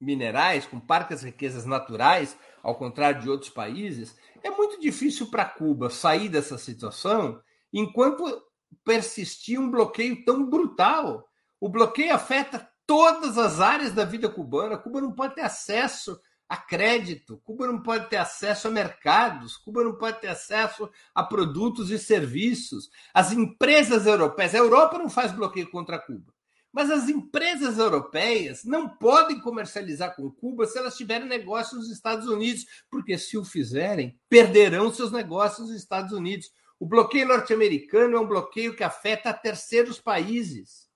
[0.00, 5.90] minerais, com parcas riquezas naturais, ao contrário de outros países, é muito difícil para Cuba
[5.90, 7.40] sair dessa situação
[7.72, 8.42] enquanto
[8.84, 11.28] persistir um bloqueio tão brutal.
[11.60, 14.78] O bloqueio afeta todas as áreas da vida cubana.
[14.78, 19.84] Cuba não pode ter acesso a crédito, Cuba não pode ter acesso a mercados, Cuba
[19.84, 22.90] não pode ter acesso a produtos e serviços.
[23.14, 26.34] As empresas europeias, a Europa não faz bloqueio contra Cuba,
[26.72, 32.26] mas as empresas europeias não podem comercializar com Cuba se elas tiverem negócio nos Estados
[32.28, 36.50] Unidos, porque se o fizerem, perderão seus negócios nos Estados Unidos.
[36.78, 40.90] O bloqueio norte-americano é um bloqueio que afeta terceiros países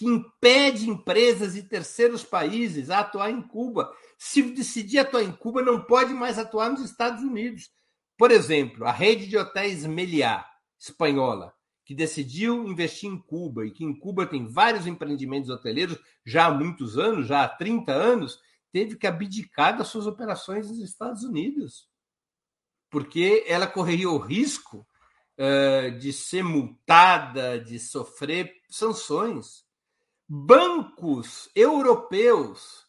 [0.00, 3.94] que impede empresas e terceiros países a atuar em Cuba.
[4.16, 7.70] Se decidir atuar em Cuba, não pode mais atuar nos Estados Unidos.
[8.16, 10.46] Por exemplo, a rede de hotéis Meliá,
[10.78, 11.52] espanhola,
[11.90, 16.50] que decidiu investir em Cuba e que em Cuba tem vários empreendimentos hoteleiros já há
[16.52, 18.38] muitos anos, já há 30 anos,
[18.70, 21.88] teve que abdicar das suas operações nos Estados Unidos,
[22.88, 24.86] porque ela correria o risco
[25.36, 29.64] uh, de ser multada, de sofrer sanções.
[30.28, 32.86] Bancos europeus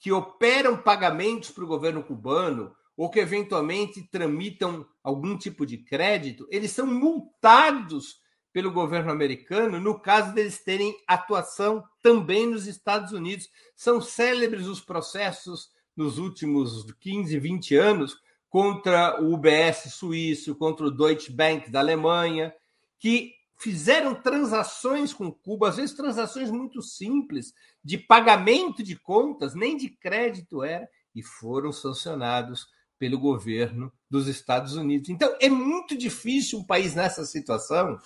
[0.00, 6.48] que operam pagamentos para o governo cubano ou que eventualmente tramitam algum tipo de crédito,
[6.50, 8.23] eles são multados
[8.54, 13.48] pelo governo americano no caso deles terem atuação também nos Estados Unidos.
[13.74, 18.16] São célebres os processos nos últimos 15, 20 anos
[18.48, 22.54] contra o UBS suíço, contra o Deutsche Bank da Alemanha,
[22.96, 27.52] que fizeram transações com Cuba, às vezes transações muito simples,
[27.82, 32.68] de pagamento de contas, nem de crédito era, e foram sancionados
[33.00, 35.08] pelo governo dos Estados Unidos.
[35.08, 37.98] Então, é muito difícil um país nessa situação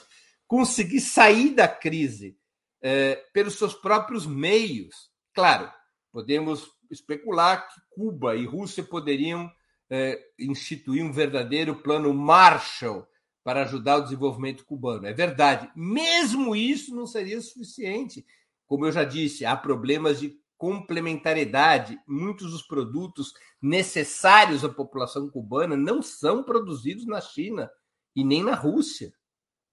[0.49, 2.37] conseguir sair da crise
[2.83, 5.11] é, pelos seus próprios meios.
[5.35, 5.71] Claro,
[6.11, 9.53] podemos especular que Cuba e Rússia poderiam
[9.91, 13.07] é, instituir um verdadeiro plano Marshall
[13.45, 15.07] para ajudar o desenvolvimento cubano.
[15.07, 15.71] É verdade.
[15.77, 18.27] Mesmo isso não seria suficiente.
[18.67, 21.99] Como eu já disse, há problemas de complementariedade.
[22.07, 27.71] Muitos dos produtos necessários à população cubana não são produzidos na China
[28.15, 29.13] e nem na Rússia.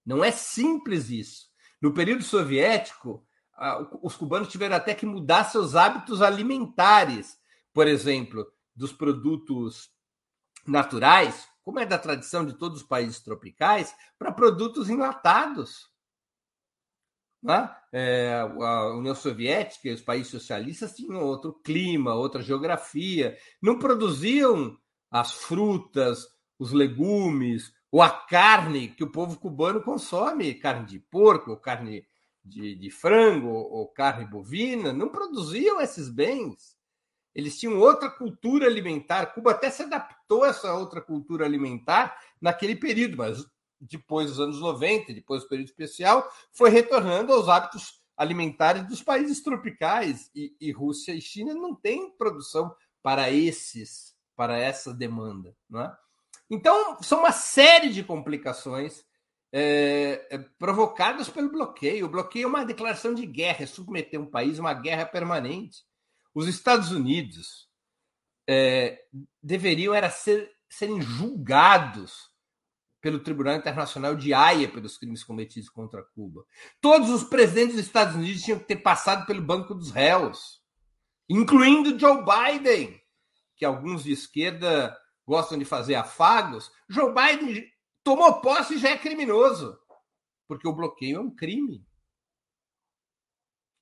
[0.06, 1.48] Não é simples isso.
[1.82, 3.26] No período soviético,
[4.02, 7.36] os cubanos tiveram até que mudar seus hábitos alimentares.
[7.74, 9.90] Por exemplo, dos produtos
[10.66, 15.90] naturais, como é da tradição de todos os países tropicais, para produtos enlatados.
[17.42, 17.74] Né?
[17.92, 24.78] É, a União Soviética e os países socialistas tinham outro clima, outra geografia, não produziam
[25.10, 26.26] as frutas,
[26.58, 32.06] os legumes, ou a carne que o povo cubano consome, carne de porco, carne
[32.44, 36.76] de, de frango, ou carne bovina, não produziam esses bens.
[37.34, 39.32] Eles tinham outra cultura alimentar.
[39.32, 43.46] Cuba até se adaptou a essa outra cultura alimentar naquele período, mas
[43.80, 49.42] depois dos anos 90, depois do período especial, foi retornando aos hábitos alimentares dos países
[49.42, 50.30] tropicais.
[50.34, 55.56] E, e Rússia e China não têm produção para esses, para essa demanda.
[55.66, 55.96] Não é?
[56.50, 59.04] Então, são uma série de complicações
[59.52, 62.06] é, é, provocadas pelo bloqueio.
[62.06, 65.84] O bloqueio é uma declaração de guerra, é submeter um país a uma guerra permanente.
[66.34, 67.68] Os Estados Unidos
[68.48, 69.00] é,
[69.42, 72.30] deveriam era ser, serem julgados
[73.00, 76.44] pelo Tribunal Internacional de Haia pelos crimes cometidos contra Cuba.
[76.80, 80.60] Todos os presidentes dos Estados Unidos tinham que ter passado pelo banco dos réus,
[81.28, 83.00] incluindo Joe Biden,
[83.56, 86.70] que alguns de esquerda gostam de fazer afagos.
[86.88, 87.70] Joe Biden
[88.04, 89.78] tomou posse e já é criminoso,
[90.46, 91.84] porque o bloqueio é um crime.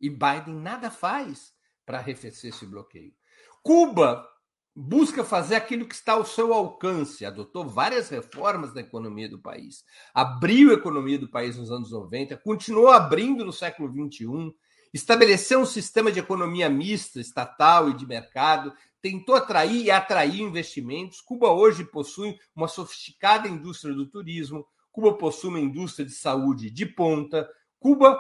[0.00, 1.52] E Biden nada faz
[1.84, 3.14] para arrefecer esse bloqueio.
[3.62, 4.28] Cuba
[4.74, 9.84] busca fazer aquilo que está ao seu alcance, adotou várias reformas na economia do país,
[10.12, 14.52] abriu a economia do país nos anos 90, continuou abrindo no século 21,
[14.92, 18.74] estabeleceu um sistema de economia mista, estatal e de mercado,
[19.04, 21.20] tentou atrair e atrair investimentos.
[21.20, 26.86] Cuba hoje possui uma sofisticada indústria do turismo, Cuba possui uma indústria de saúde de
[26.86, 27.46] ponta,
[27.78, 28.18] Cuba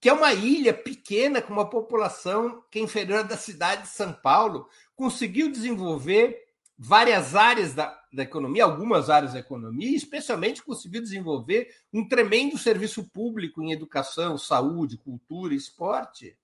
[0.00, 4.12] que é uma ilha pequena com uma população que é inferior da cidade de São
[4.12, 6.42] Paulo, conseguiu desenvolver
[6.76, 13.04] várias áreas da, da economia, algumas áreas da economia, especialmente conseguiu desenvolver um tremendo serviço
[13.10, 16.36] público em educação, saúde, cultura, esporte.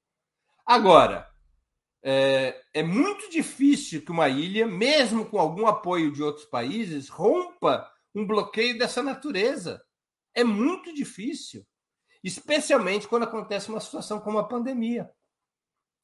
[0.65, 1.29] Agora,
[2.03, 7.91] é, é, muito difícil que uma ilha, mesmo com algum apoio de outros países, rompa
[8.15, 9.83] um bloqueio dessa natureza.
[10.35, 11.67] É muito difícil
[12.23, 15.11] especialmente quando acontece uma situação como a pandemia.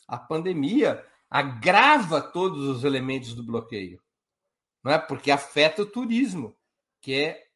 [0.08, 4.00] A pandemia agrava todos os elementos do bloqueio,
[4.82, 4.98] não é?
[4.98, 6.56] Porque afeta o turismo,
[7.00, 7.46] que é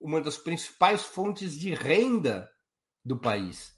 [0.00, 2.50] uma das principais fontes de renda
[3.04, 3.74] do país.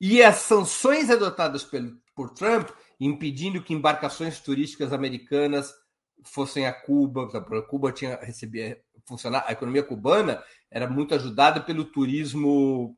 [0.00, 2.68] E as sanções adotadas pelo, por Trump,
[3.04, 5.72] impedindo que embarcações turísticas americanas
[6.24, 7.28] fossem a Cuba,
[7.62, 8.76] Cuba tinha recebido
[9.06, 12.96] funcionar, a economia cubana era muito ajudada pelo turismo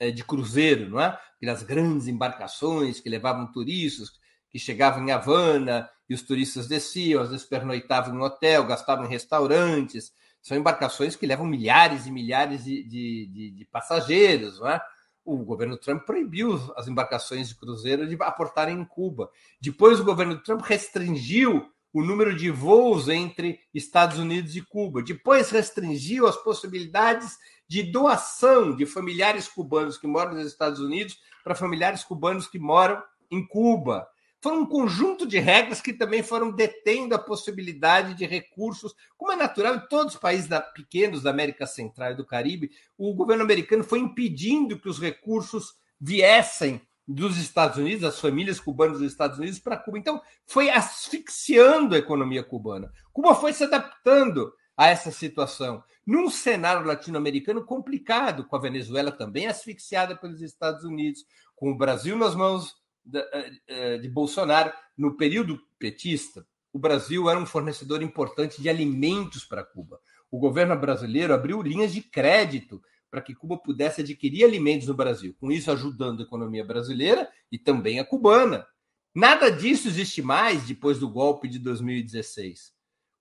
[0.00, 1.18] é, de cruzeiro, não é?
[1.36, 4.10] Aquelas grandes embarcações que levavam turistas,
[4.48, 9.08] que chegavam em Havana e os turistas desciam, às vezes pernoitavam em hotel, gastavam em
[9.08, 10.12] restaurantes.
[10.40, 14.80] São embarcações que levam milhares e milhares de, de, de, de passageiros, não é?
[15.24, 19.30] O governo Trump proibiu as embarcações de cruzeiro de aportarem em Cuba.
[19.60, 25.02] Depois, o governo Trump restringiu o número de voos entre Estados Unidos e Cuba.
[25.02, 31.54] Depois, restringiu as possibilidades de doação de familiares cubanos que moram nos Estados Unidos para
[31.54, 34.08] familiares cubanos que moram em Cuba.
[34.42, 39.36] Foi um conjunto de regras que também foram detendo a possibilidade de recursos, como é
[39.36, 43.44] natural em todos os países da, pequenos da América Central e do Caribe, o governo
[43.44, 49.38] americano foi impedindo que os recursos viessem dos Estados Unidos, as famílias cubanas dos Estados
[49.38, 49.98] Unidos para Cuba.
[49.98, 52.92] Então, foi asfixiando a economia cubana.
[53.12, 59.46] Cuba foi se adaptando a essa situação num cenário latino-americano complicado, com a Venezuela também
[59.46, 61.24] asfixiada pelos Estados Unidos,
[61.54, 64.72] com o Brasil nas mãos de Bolsonaro.
[64.96, 70.00] No período petista, o Brasil era um fornecedor importante de alimentos para Cuba.
[70.30, 75.36] O governo brasileiro abriu linhas de crédito para que Cuba pudesse adquirir alimentos no Brasil,
[75.38, 78.66] com isso ajudando a economia brasileira e também a cubana.
[79.14, 82.72] Nada disso existe mais depois do golpe de 2016.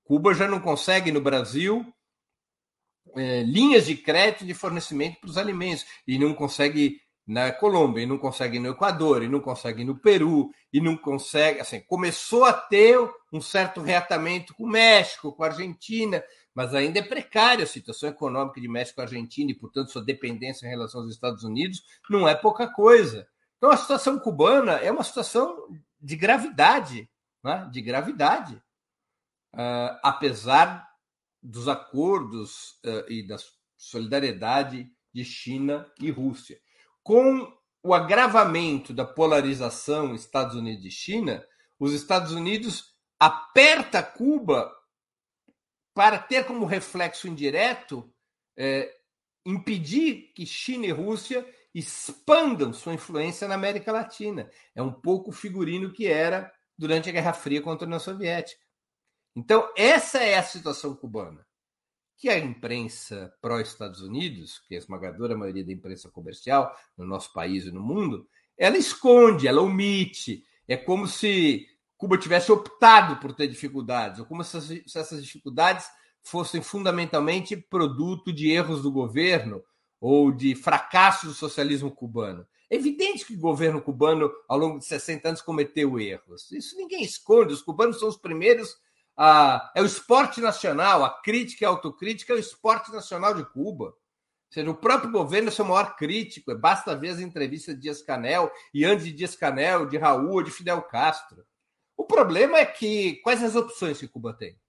[0.06, 1.86] Cuba já não consegue no Brasil
[3.16, 7.02] é, linhas de crédito de fornecimento para os alimentos e não consegue
[7.32, 11.62] na Colômbia, e não consegue no Equador, e não consegue no Peru, e não consegue.
[11.62, 13.00] Assim, começou a ter
[13.32, 16.22] um certo reatamento com o México, com a Argentina,
[16.54, 20.66] mas ainda é precária a situação econômica de México e Argentina, e, portanto, sua dependência
[20.66, 23.26] em relação aos Estados Unidos não é pouca coisa.
[23.58, 25.56] Então, a situação cubana é uma situação
[26.02, 27.10] de gravidade,
[27.42, 27.70] né?
[27.72, 28.62] de gravidade.
[29.54, 30.86] Uh, apesar
[31.42, 33.38] dos acordos uh, e da
[33.78, 36.60] solidariedade de China e Rússia.
[37.04, 37.52] Com
[37.84, 41.45] o agravamento da polarização Estados Unidos e China,
[41.80, 44.72] os Estados Unidos aperta Cuba
[45.93, 48.14] para ter como reflexo indireto
[48.58, 48.93] é,
[49.45, 54.49] impedir que China e Rússia expandam sua influência na América Latina.
[54.76, 58.62] É um pouco o figurino que era durante a Guerra Fria contra a União Soviética.
[59.36, 61.45] Então, essa é a situação cubana.
[62.22, 67.34] Que a imprensa pró-Estados Unidos, que é a esmagadora maioria da imprensa comercial no nosso
[67.34, 70.43] país e no mundo, ela esconde, ela omite.
[70.67, 71.65] É como se
[71.97, 75.88] Cuba tivesse optado por ter dificuldades, ou como se essas dificuldades
[76.22, 79.63] fossem fundamentalmente produto de erros do governo
[79.99, 82.45] ou de fracasso do socialismo cubano.
[82.69, 86.51] É evidente que o governo cubano, ao longo de 60 anos, cometeu erros.
[86.51, 87.51] Isso ninguém esconde.
[87.51, 88.78] Os cubanos são os primeiros
[89.24, 93.45] a, é o esporte nacional, a crítica e a autocrítica é o esporte nacional de
[93.45, 93.86] Cuba.
[93.86, 93.95] Ou
[94.49, 98.51] seja, o próprio governo é seu maior crítico, basta ver as entrevistas de Dias Canel
[98.74, 101.45] e antes de Dias Canel, de Raul de Fidel Castro.
[101.95, 104.59] O problema é que quais as opções que Cuba tem?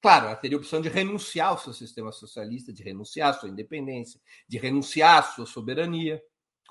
[0.00, 3.50] Claro, ela teria a opção de renunciar ao seu sistema socialista, de renunciar à sua
[3.50, 4.18] independência,
[4.48, 6.18] de renunciar à sua soberania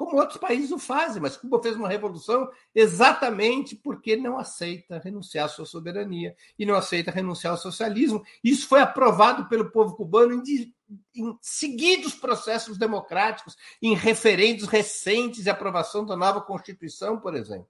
[0.02, 5.46] como outros países o fazem, mas Cuba fez uma revolução exatamente porque não aceita renunciar
[5.46, 8.24] à sua soberania e não aceita renunciar ao socialismo.
[8.44, 10.74] Isso foi aprovado pelo povo cubano em,
[11.16, 17.70] em seguidos processos democráticos, em referendos recentes de aprovação da nova Constituição, por exemplo.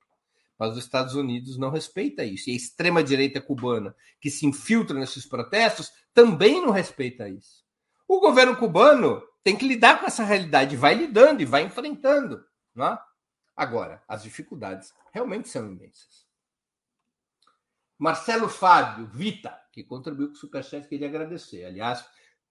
[0.58, 2.50] Mas os Estados Unidos não respeita isso.
[2.50, 7.66] E a extrema-direita cubana, que se infiltra nesses protestos, também não respeita isso.
[8.08, 12.44] O governo cubano tem que lidar com essa realidade, vai lidando e vai enfrentando.
[12.74, 13.00] Não é?
[13.56, 16.26] Agora, as dificuldades realmente são imensas.
[17.98, 21.66] Marcelo Fábio, Vita, que contribuiu com o Superchat, queria agradecer.
[21.66, 22.04] Aliás,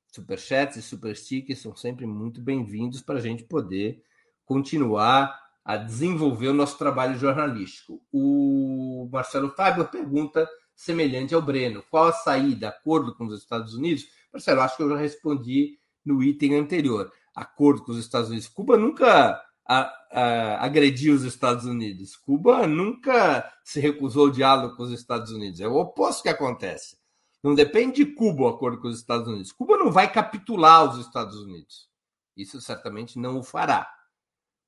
[0.07, 4.05] Superchats e Superstickers são sempre muito bem-vindos para a gente poder
[4.45, 8.01] continuar a desenvolver o nosso trabalho jornalístico.
[8.13, 14.07] O Marcelo Fábio pergunta semelhante ao Breno: qual a saída, acordo com os Estados Unidos?
[14.33, 15.80] Marcelo, acho que eu já respondi
[16.11, 17.11] no item anterior.
[17.35, 18.49] Acordo com os Estados Unidos.
[18.49, 22.17] Cuba nunca a, a, agrediu os Estados Unidos.
[22.17, 25.61] Cuba nunca se recusou ao diálogo com os Estados Unidos.
[25.61, 26.99] É o oposto que acontece.
[27.43, 29.53] Não depende de Cuba o acordo com os Estados Unidos.
[29.53, 31.89] Cuba não vai capitular os Estados Unidos.
[32.37, 33.89] Isso certamente não o fará.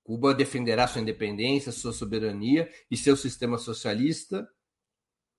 [0.04, 4.48] Cuba defenderá sua independência, sua soberania e seu sistema socialista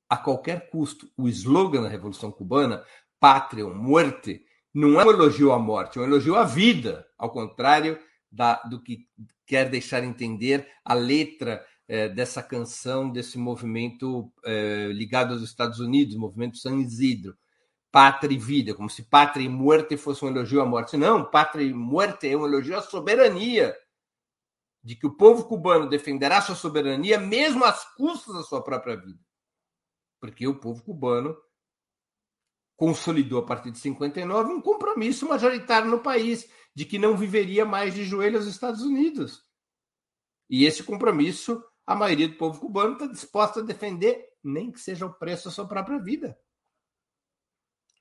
[0.09, 1.09] a qualquer custo.
[1.17, 2.83] O slogan da Revolução Cubana,
[3.19, 7.31] Pátria ou Muerte, não é um elogio à morte, é um elogio à vida, ao
[7.31, 7.99] contrário
[8.31, 9.07] da, do que
[9.45, 16.15] quer deixar entender a letra é, dessa canção, desse movimento é, ligado aos Estados Unidos,
[16.15, 17.37] movimento San Isidro.
[17.91, 20.97] Pátria e vida, como se pátria e morte fosse um elogio à morte.
[20.97, 23.75] Não, pátria e morte é um elogio à soberania,
[24.83, 29.19] de que o povo cubano defenderá sua soberania mesmo às custas da sua própria vida.
[30.19, 31.37] Porque o povo cubano
[32.83, 37.93] consolidou a partir de 59 um compromisso majoritário no país de que não viveria mais
[37.93, 39.41] de joelhos aos Estados Unidos.
[40.49, 45.05] E esse compromisso, a maioria do povo cubano está disposta a defender, nem que seja
[45.05, 46.37] o preço da sua própria vida.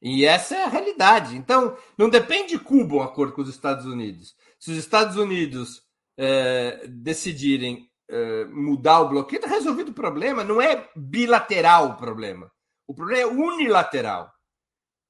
[0.02, 1.36] E essa é a realidade.
[1.36, 4.34] Então, não depende de Cuba um acordo com os Estados Unidos.
[4.58, 5.80] Se os Estados Unidos
[6.16, 10.42] é, decidirem é, mudar o bloqueio, está resolvido o problema.
[10.42, 12.50] Não é bilateral o problema.
[12.84, 14.28] O problema é unilateral.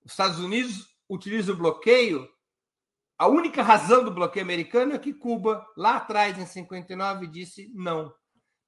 [0.04, 2.28] Os Estados Unidos utilizam o bloqueio.
[3.18, 8.12] A única razão do bloqueio americano é que Cuba, lá atrás, em 59, disse não.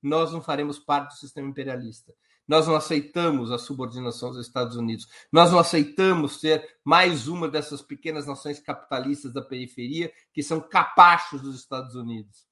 [0.03, 2.15] Nós não faremos parte do sistema imperialista.
[2.47, 5.09] Nós não aceitamos a subordinação dos Estados Unidos.
[5.33, 11.41] Nós não aceitamos ser mais uma dessas pequenas nações capitalistas da periferia que são capachos
[11.41, 12.47] dos Estados Unidos.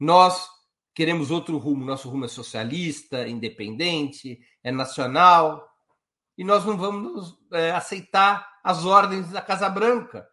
[0.00, 0.48] Nós
[0.92, 1.84] queremos outro rumo.
[1.84, 5.69] Nosso rumo é socialista, independente, é nacional
[6.40, 10.26] e nós não vamos é, aceitar as ordens da Casa Branca.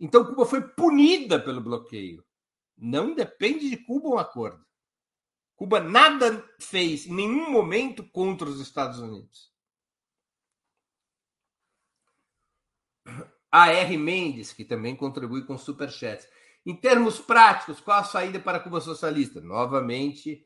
[0.00, 2.24] Então, Cuba foi punida pelo bloqueio.
[2.76, 4.66] Não depende de Cuba um acordo.
[5.54, 9.52] Cuba nada fez em nenhum momento contra os Estados Unidos.
[13.48, 13.96] A R.
[13.96, 16.26] Mendes, que também contribui com superchats.
[16.66, 19.40] Em termos práticos, qual a saída para Cuba socialista?
[19.40, 20.44] Novamente,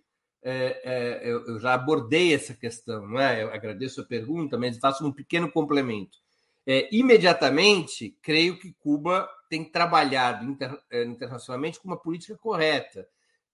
[0.49, 3.43] é, é, eu, já abordei essa questão, não é?
[3.43, 6.19] Eu agradeço a pergunta, mas faço um pequeno complemento.
[6.65, 13.09] É, imediatamente, creio que Cuba tem trabalhado inter, é, internacionalmente com uma política correta,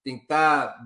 [0.04, 0.78] tentar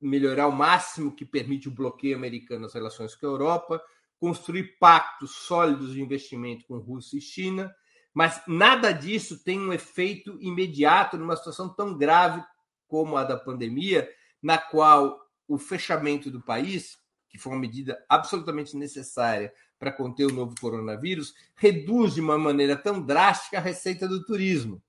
[0.00, 3.82] melhorar o máximo que permite o bloqueio americano nas relações com a Europa,
[4.18, 7.70] construir pactos sólidos de investimento com Rússia e China,
[8.14, 12.42] mas nada disso tem um efeito imediato numa situação tão grave
[12.88, 14.10] como a da pandemia,
[14.42, 15.20] na qual
[15.50, 16.96] o fechamento do país,
[17.28, 22.76] que foi uma medida absolutamente necessária para conter o novo coronavírus, reduz de uma maneira
[22.76, 24.80] tão drástica a receita do turismo.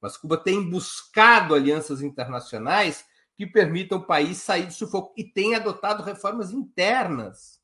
[0.00, 3.04] Mas Cuba tem buscado alianças internacionais
[3.36, 7.60] que permitam o país sair do sufoco e tem adotado reformas internas.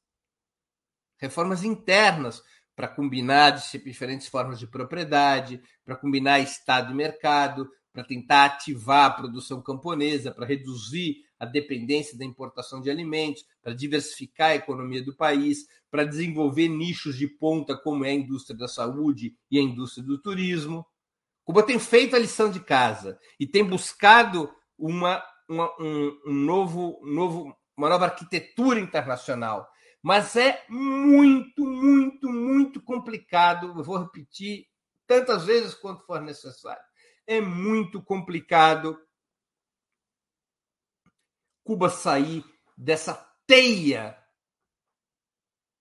[1.17, 2.41] Reformas internas
[2.77, 9.11] para combinar diferentes formas de propriedade, para combinar Estado e mercado, para tentar ativar a
[9.11, 15.15] produção camponesa, para reduzir a dependência da importação de alimentos, para diversificar a economia do
[15.15, 20.05] país, para desenvolver nichos de ponta como é a indústria da saúde e a indústria
[20.05, 20.85] do turismo.
[21.45, 27.01] Cuba tem feito a lição de casa e tem buscado uma, uma um, um novo,
[27.05, 29.69] novo, uma nova arquitetura internacional.
[30.03, 33.73] Mas é muito, muito, muito complicado.
[33.77, 34.67] Eu vou repetir
[35.07, 36.83] tantas vezes quanto for necessário.
[37.27, 38.99] É muito complicado
[41.65, 42.45] Cuba sair
[42.77, 43.15] dessa
[43.47, 44.17] teia,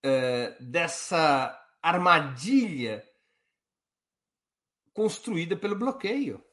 [0.02, 3.08] é, dessa armadilha
[4.94, 6.44] construída pelo bloqueio.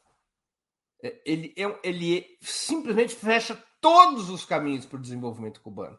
[1.03, 5.99] É, ele, é, ele simplesmente fecha todos os caminhos para o desenvolvimento cubano.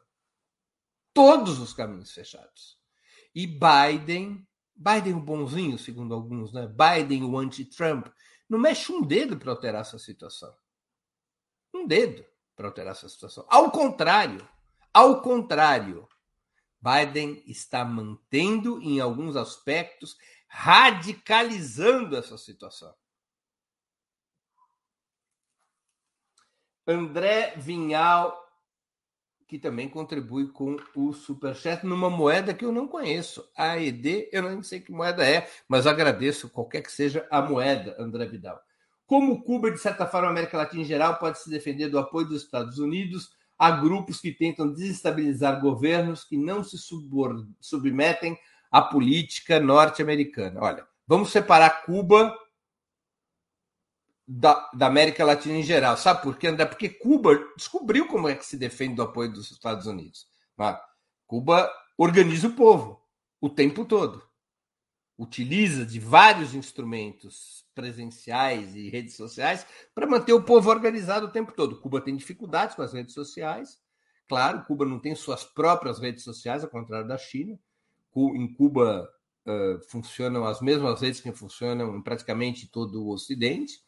[1.13, 2.79] Todos os caminhos fechados.
[3.33, 6.67] E Biden, Biden o bonzinho, segundo alguns, né?
[6.67, 8.07] Biden o anti-Trump,
[8.49, 10.53] não mexe um dedo para alterar essa situação.
[11.73, 12.25] Um dedo
[12.61, 13.43] para alterar essa situação.
[13.49, 14.47] Ao contrário,
[14.93, 16.05] Ao contrário,
[16.81, 20.17] Biden está mantendo, em alguns aspectos,
[20.49, 22.93] radicalizando essa situação.
[26.85, 28.37] André Vinhal,
[29.47, 33.49] que também contribui com o Superchat numa moeda que eu não conheço.
[33.55, 38.25] AED, eu não sei que moeda é, mas agradeço qualquer que seja a moeda, André
[38.25, 38.61] Vidal.
[39.11, 42.29] Como Cuba, de certa forma, a América Latina em geral, pode se defender do apoio
[42.29, 46.77] dos Estados Unidos a grupos que tentam desestabilizar governos que não se
[47.59, 48.39] submetem
[48.71, 50.61] à política norte-americana.
[50.61, 52.33] Olha, vamos separar Cuba
[54.25, 55.97] da, da, América Latina em geral.
[55.97, 56.65] Sabe por quê, André?
[56.65, 60.25] Porque Cuba descobriu como é que se defende do apoio dos Estados Unidos.
[61.27, 63.05] Cuba organiza o povo
[63.41, 64.30] o tempo todo.
[65.21, 69.63] Utiliza de vários instrumentos presenciais e redes sociais
[69.93, 71.79] para manter o povo organizado o tempo todo.
[71.79, 73.79] Cuba tem dificuldades com as redes sociais.
[74.27, 77.59] Claro, Cuba não tem suas próprias redes sociais, ao contrário da China.
[78.15, 79.07] Em Cuba
[79.45, 83.79] uh, funcionam as mesmas redes que funcionam em praticamente todo o Ocidente.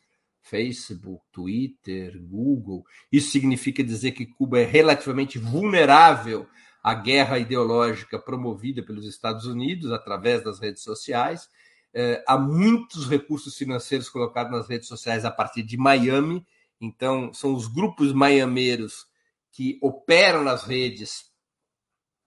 [0.43, 2.85] Facebook, Twitter, Google.
[3.11, 6.45] Isso significa dizer que Cuba é relativamente vulnerável
[6.83, 11.49] à guerra ideológica promovida pelos Estados Unidos através das redes sociais.
[11.93, 16.45] É, há muitos recursos financeiros colocados nas redes sociais a partir de Miami.
[16.81, 19.07] Então, são os grupos maiameiros
[19.49, 21.31] que operam nas redes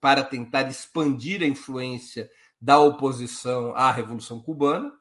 [0.01, 2.31] para tentar expandir a influência
[2.61, 4.93] da oposição à Revolução Cubana.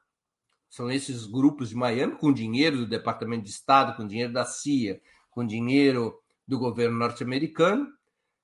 [0.70, 5.00] São esses grupos de Miami, com dinheiro do Departamento de Estado, com dinheiro da CIA,
[5.30, 7.88] com dinheiro do governo norte-americano.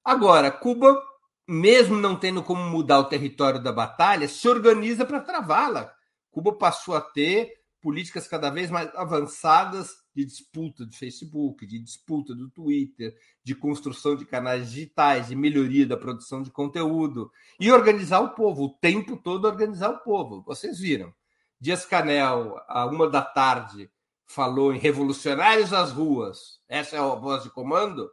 [0.03, 1.01] Agora, Cuba,
[1.47, 5.93] mesmo não tendo como mudar o território da batalha, se organiza para travá-la.
[6.31, 12.35] Cuba passou a ter políticas cada vez mais avançadas de disputa do Facebook, de disputa
[12.35, 18.19] do Twitter, de construção de canais digitais, de melhoria da produção de conteúdo e organizar
[18.19, 20.43] o povo, o tempo todo organizar o povo.
[20.45, 21.13] Vocês viram.
[21.59, 23.89] Dias Canel, a uma da tarde,
[24.25, 26.59] falou em revolucionários às ruas.
[26.67, 28.09] Essa é a voz de comando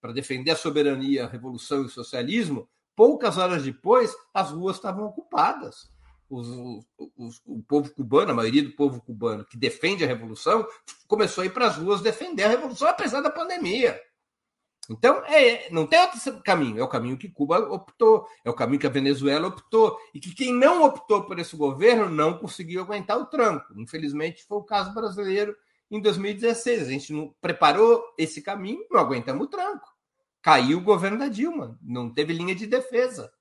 [0.00, 2.68] para defender a soberania, a revolução e o socialismo.
[2.94, 5.88] Poucas horas depois, as ruas estavam ocupadas
[6.30, 6.84] os,
[7.16, 10.66] os, o povo cubano, a maioria do povo cubano que defende a revolução,
[11.06, 13.98] começou a ir para as ruas defender a revolução, apesar da pandemia.
[14.90, 16.78] Então, é, não tem outro caminho.
[16.78, 19.98] É o caminho que Cuba optou, é o caminho que a Venezuela optou.
[20.14, 23.78] E que quem não optou por esse governo não conseguiu aguentar o tranco.
[23.78, 25.54] Infelizmente, foi o caso brasileiro
[25.90, 26.82] em 2016.
[26.82, 29.88] A gente não preparou esse caminho, não aguentamos o tranco.
[30.42, 33.32] Caiu o governo da Dilma, não teve linha de defesa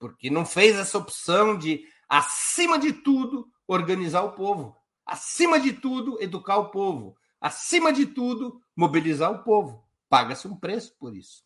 [0.00, 6.20] porque não fez essa opção de, acima de tudo, organizar o povo, acima de tudo,
[6.20, 9.86] educar o povo, acima de tudo, mobilizar o povo.
[10.08, 11.44] Paga-se um preço por isso.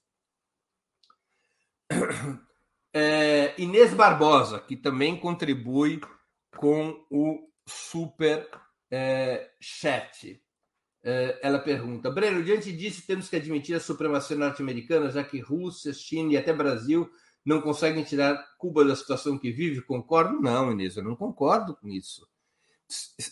[2.96, 6.00] É, Inês Barbosa, que também contribui
[6.56, 8.48] com o super
[8.94, 10.40] é, chat.
[11.02, 15.92] É, ela pergunta: Breno, diante disso, temos que admitir a supremacia norte-americana, já que Rússia,
[15.92, 17.10] China e até Brasil
[17.44, 19.82] não conseguem tirar Cuba da situação que vive?
[19.82, 20.40] Concordo?
[20.40, 22.26] Não, Inês, eu não concordo com isso.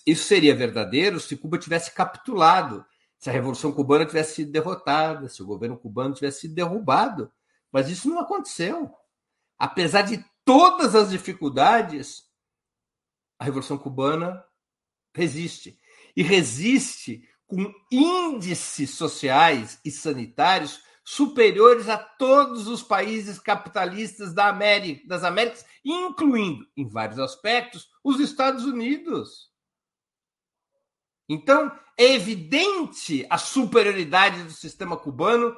[0.05, 2.85] Isso seria verdadeiro se Cuba tivesse capitulado,
[3.17, 7.31] se a Revolução Cubana tivesse sido derrotada, se o governo cubano tivesse sido derrubado.
[7.71, 8.93] Mas isso não aconteceu.
[9.57, 12.25] Apesar de todas as dificuldades,
[13.39, 14.45] a Revolução Cubana
[15.15, 15.79] resiste.
[16.17, 25.07] E resiste com índices sociais e sanitários superiores a todos os países capitalistas da América,
[25.07, 29.51] das Américas, incluindo, em vários aspectos, os Estados Unidos.
[31.29, 35.57] Então, é evidente a superioridade do sistema cubano,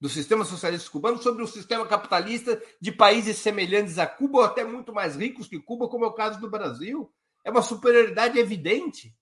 [0.00, 4.64] do sistema socialista cubano, sobre o sistema capitalista de países semelhantes a Cuba, ou até
[4.64, 7.12] muito mais ricos que Cuba, como é o caso do Brasil.
[7.46, 9.16] É uma superioridade evidente.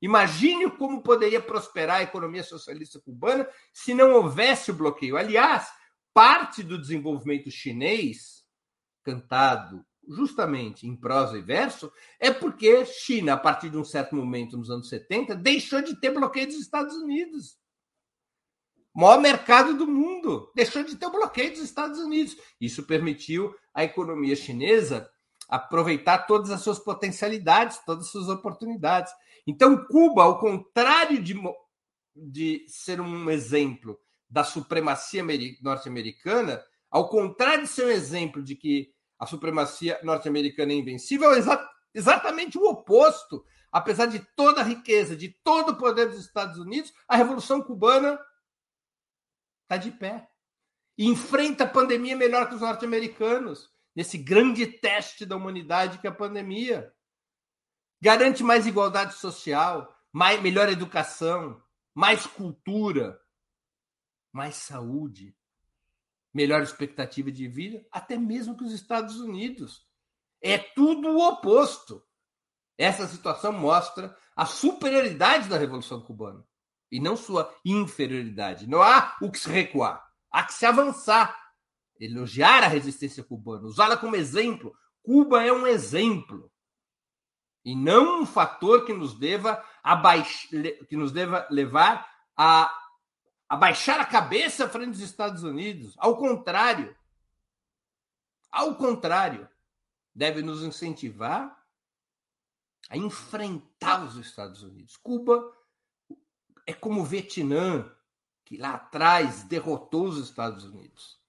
[0.00, 5.18] Imagine como poderia prosperar a economia socialista cubana se não houvesse o bloqueio.
[5.18, 5.70] Aliás,
[6.14, 8.42] parte do desenvolvimento chinês,
[9.04, 14.56] cantado justamente em prosa e verso, é porque China, a partir de um certo momento
[14.56, 17.58] nos anos 70, deixou de ter bloqueio dos Estados Unidos.
[18.94, 22.34] O maior mercado do mundo, deixou de ter bloqueio dos Estados Unidos.
[22.58, 25.11] Isso permitiu à economia chinesa
[25.52, 29.12] aproveitar todas as suas potencialidades, todas as suas oportunidades.
[29.46, 31.38] Então, Cuba, ao contrário de,
[32.16, 34.00] de ser um exemplo
[34.30, 35.22] da supremacia
[35.60, 41.38] norte-americana, ao contrário de ser um exemplo de que a supremacia norte-americana é invencível, é
[41.38, 43.44] exa exatamente o oposto.
[43.70, 48.18] Apesar de toda a riqueza, de todo o poder dos Estados Unidos, a Revolução Cubana
[49.64, 50.26] está de pé.
[50.96, 56.14] enfrenta a pandemia melhor que os norte-americanos, nesse grande teste da humanidade que é a
[56.14, 56.92] pandemia.
[58.00, 61.62] Garante mais igualdade social, mais, melhor educação,
[61.94, 63.20] mais cultura,
[64.32, 65.36] mais saúde,
[66.32, 69.86] melhor expectativa de vida, até mesmo que os Estados Unidos.
[70.40, 72.02] É tudo o oposto.
[72.76, 76.44] Essa situação mostra a superioridade da Revolução Cubana
[76.90, 78.66] e não sua inferioridade.
[78.66, 81.40] Não há o que se recuar, há que se avançar.
[82.04, 84.74] Elogiar a resistência cubana, usá-la como exemplo.
[85.02, 86.52] Cuba é um exemplo
[87.64, 90.48] e não um fator que nos deva, abaix...
[90.88, 92.76] que nos deva levar a
[93.48, 95.94] abaixar a cabeça frente dos Estados Unidos.
[95.98, 96.96] Ao contrário.
[98.50, 99.48] Ao contrário.
[100.14, 101.56] Deve nos incentivar
[102.90, 104.96] a enfrentar os Estados Unidos.
[104.96, 105.56] Cuba
[106.66, 107.90] é como o Vietnã,
[108.44, 111.21] que lá atrás derrotou os Estados Unidos.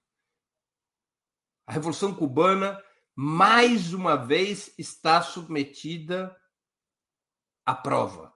[1.66, 2.82] A Revolução Cubana,
[3.14, 6.36] mais uma vez, está submetida
[7.64, 8.34] à prova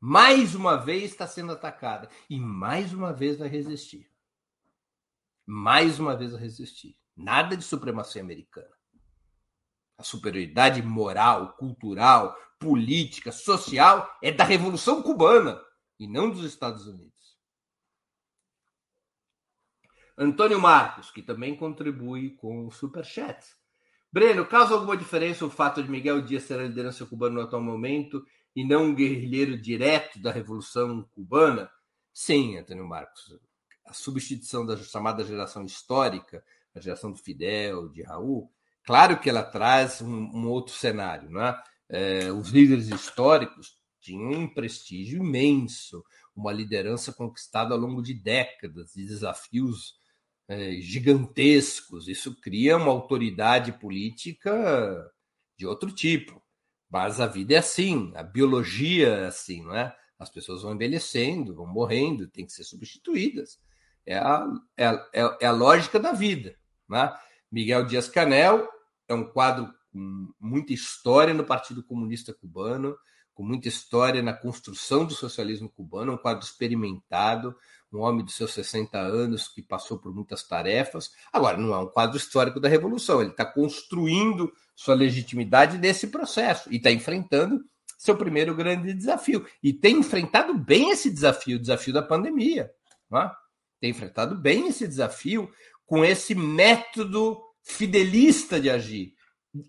[0.00, 4.08] mais uma vez está sendo atacada e mais uma vez vai resistir.
[5.44, 6.96] Mais uma vez vai resistir.
[7.16, 8.70] Nada de supremacia americana.
[9.96, 15.60] A superioridade moral, cultural, política, social é da Revolução Cubana
[15.98, 17.17] e não dos Estados Unidos.
[20.20, 23.38] Antônio Marcos, que também contribui com o Superchat.
[24.10, 27.62] Breno, causa alguma diferença o fato de Miguel Dias ser a liderança cubana no atual
[27.62, 28.24] momento
[28.56, 31.70] e não um guerrilheiro direto da Revolução Cubana?
[32.12, 33.38] Sim, Antônio Marcos.
[33.86, 36.42] A substituição da chamada geração histórica,
[36.74, 38.50] a geração do Fidel, de Raul,
[38.82, 41.30] claro que ela traz um, um outro cenário.
[41.30, 41.62] Não é?
[42.32, 46.04] os líderes históricos tinham um prestígio imenso,
[46.34, 49.96] uma liderança conquistada ao longo de décadas, de desafios
[50.80, 52.08] gigantescos.
[52.08, 55.10] Isso cria uma autoridade política
[55.56, 56.42] de outro tipo.
[56.90, 59.94] Mas a vida é assim, a biologia é assim, não é?
[60.18, 63.58] As pessoas vão envelhecendo, vão morrendo, têm que ser substituídas.
[64.06, 64.46] É a,
[64.76, 66.56] é a, é a lógica da vida.
[66.88, 67.14] Né?
[67.52, 68.66] Miguel Dias Canel
[69.06, 72.96] é um quadro com muita história no Partido Comunista Cubano,
[73.34, 77.54] com muita história na construção do socialismo cubano, um quadro experimentado,
[77.92, 81.10] um homem de seus 60 anos que passou por muitas tarefas.
[81.32, 86.72] Agora, não é um quadro histórico da Revolução, ele está construindo sua legitimidade nesse processo
[86.72, 87.64] e está enfrentando
[87.98, 89.44] seu primeiro grande desafio.
[89.62, 92.70] E tem enfrentado bem esse desafio, o desafio da pandemia.
[93.12, 93.30] É?
[93.80, 95.50] Tem enfrentado bem esse desafio
[95.84, 99.14] com esse método fidelista de agir.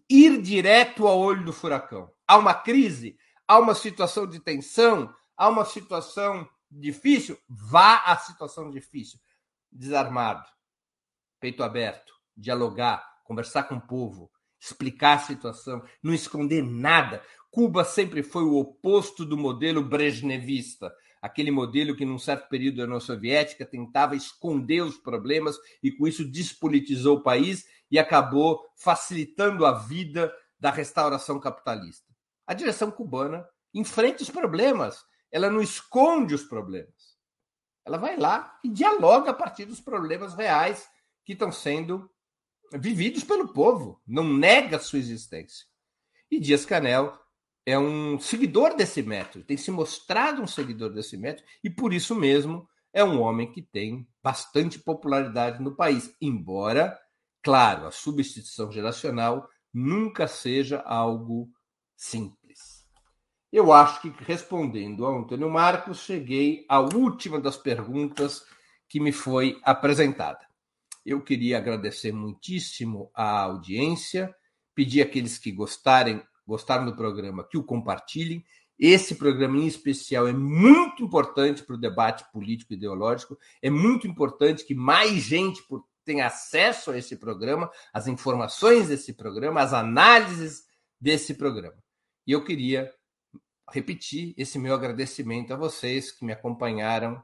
[0.10, 2.12] Ir direto ao olho do furacão.
[2.28, 3.18] Há uma crise,
[3.48, 9.20] há uma situação de tensão, há uma situação difícil, vá à situação difícil.
[9.72, 10.46] Desarmado,
[11.40, 17.24] peito aberto, dialogar, conversar com o povo, explicar a situação, não esconder nada.
[17.52, 22.84] Cuba sempre foi o oposto do modelo brezhnevista, aquele modelo que, num certo período da
[22.84, 29.66] União Soviética, tentava esconder os problemas e, com isso, despolitizou o país e acabou facilitando
[29.66, 32.06] a vida da restauração capitalista.
[32.46, 37.18] A direção cubana enfrenta os problemas, ela não esconde os problemas.
[37.86, 40.88] Ela vai lá e dialoga a partir dos problemas reais
[41.26, 42.10] que estão sendo
[42.74, 45.66] vividos pelo povo, não nega sua existência.
[46.30, 47.18] E Dias Canel
[47.66, 52.16] é um seguidor desse método, tem se mostrado um seguidor desse método e por isso
[52.16, 57.00] mesmo é um homem que tem bastante popularidade no país, embora,
[57.44, 61.50] claro, a substituição geracional nunca seja algo
[61.96, 62.39] simples.
[63.52, 68.44] Eu acho que respondendo ao Antônio Marcos, cheguei à última das perguntas
[68.88, 70.40] que me foi apresentada.
[71.04, 74.34] Eu queria agradecer muitíssimo a audiência,
[74.76, 78.46] pedir àqueles que gostarem, gostaram do programa que o compartilhem.
[78.78, 83.36] Esse programa em especial é muito importante para o debate político e ideológico.
[83.64, 85.64] É muito importante que mais gente
[86.06, 90.66] tenha acesso a esse programa, às informações desse programa, às análises
[91.02, 91.78] desse programa.
[92.28, 92.94] E eu queria
[93.72, 97.16] repetir esse meu agradecimento a vocês que me acompanharam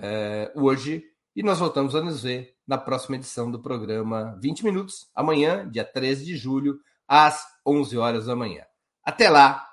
[0.00, 5.10] uh, hoje e nós voltamos a nos ver na próxima edição do programa 20 Minutos,
[5.14, 6.78] amanhã, dia 13 de julho,
[7.08, 8.64] às 11 horas da manhã.
[9.02, 9.66] Até lá,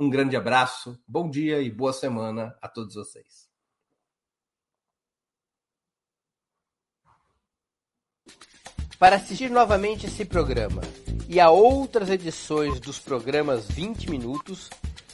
[0.00, 3.50] um grande abraço, bom dia e boa semana a todos vocês.
[8.98, 10.80] Para assistir novamente esse programa
[11.28, 14.70] e a outras edições dos programas 20 Minutos,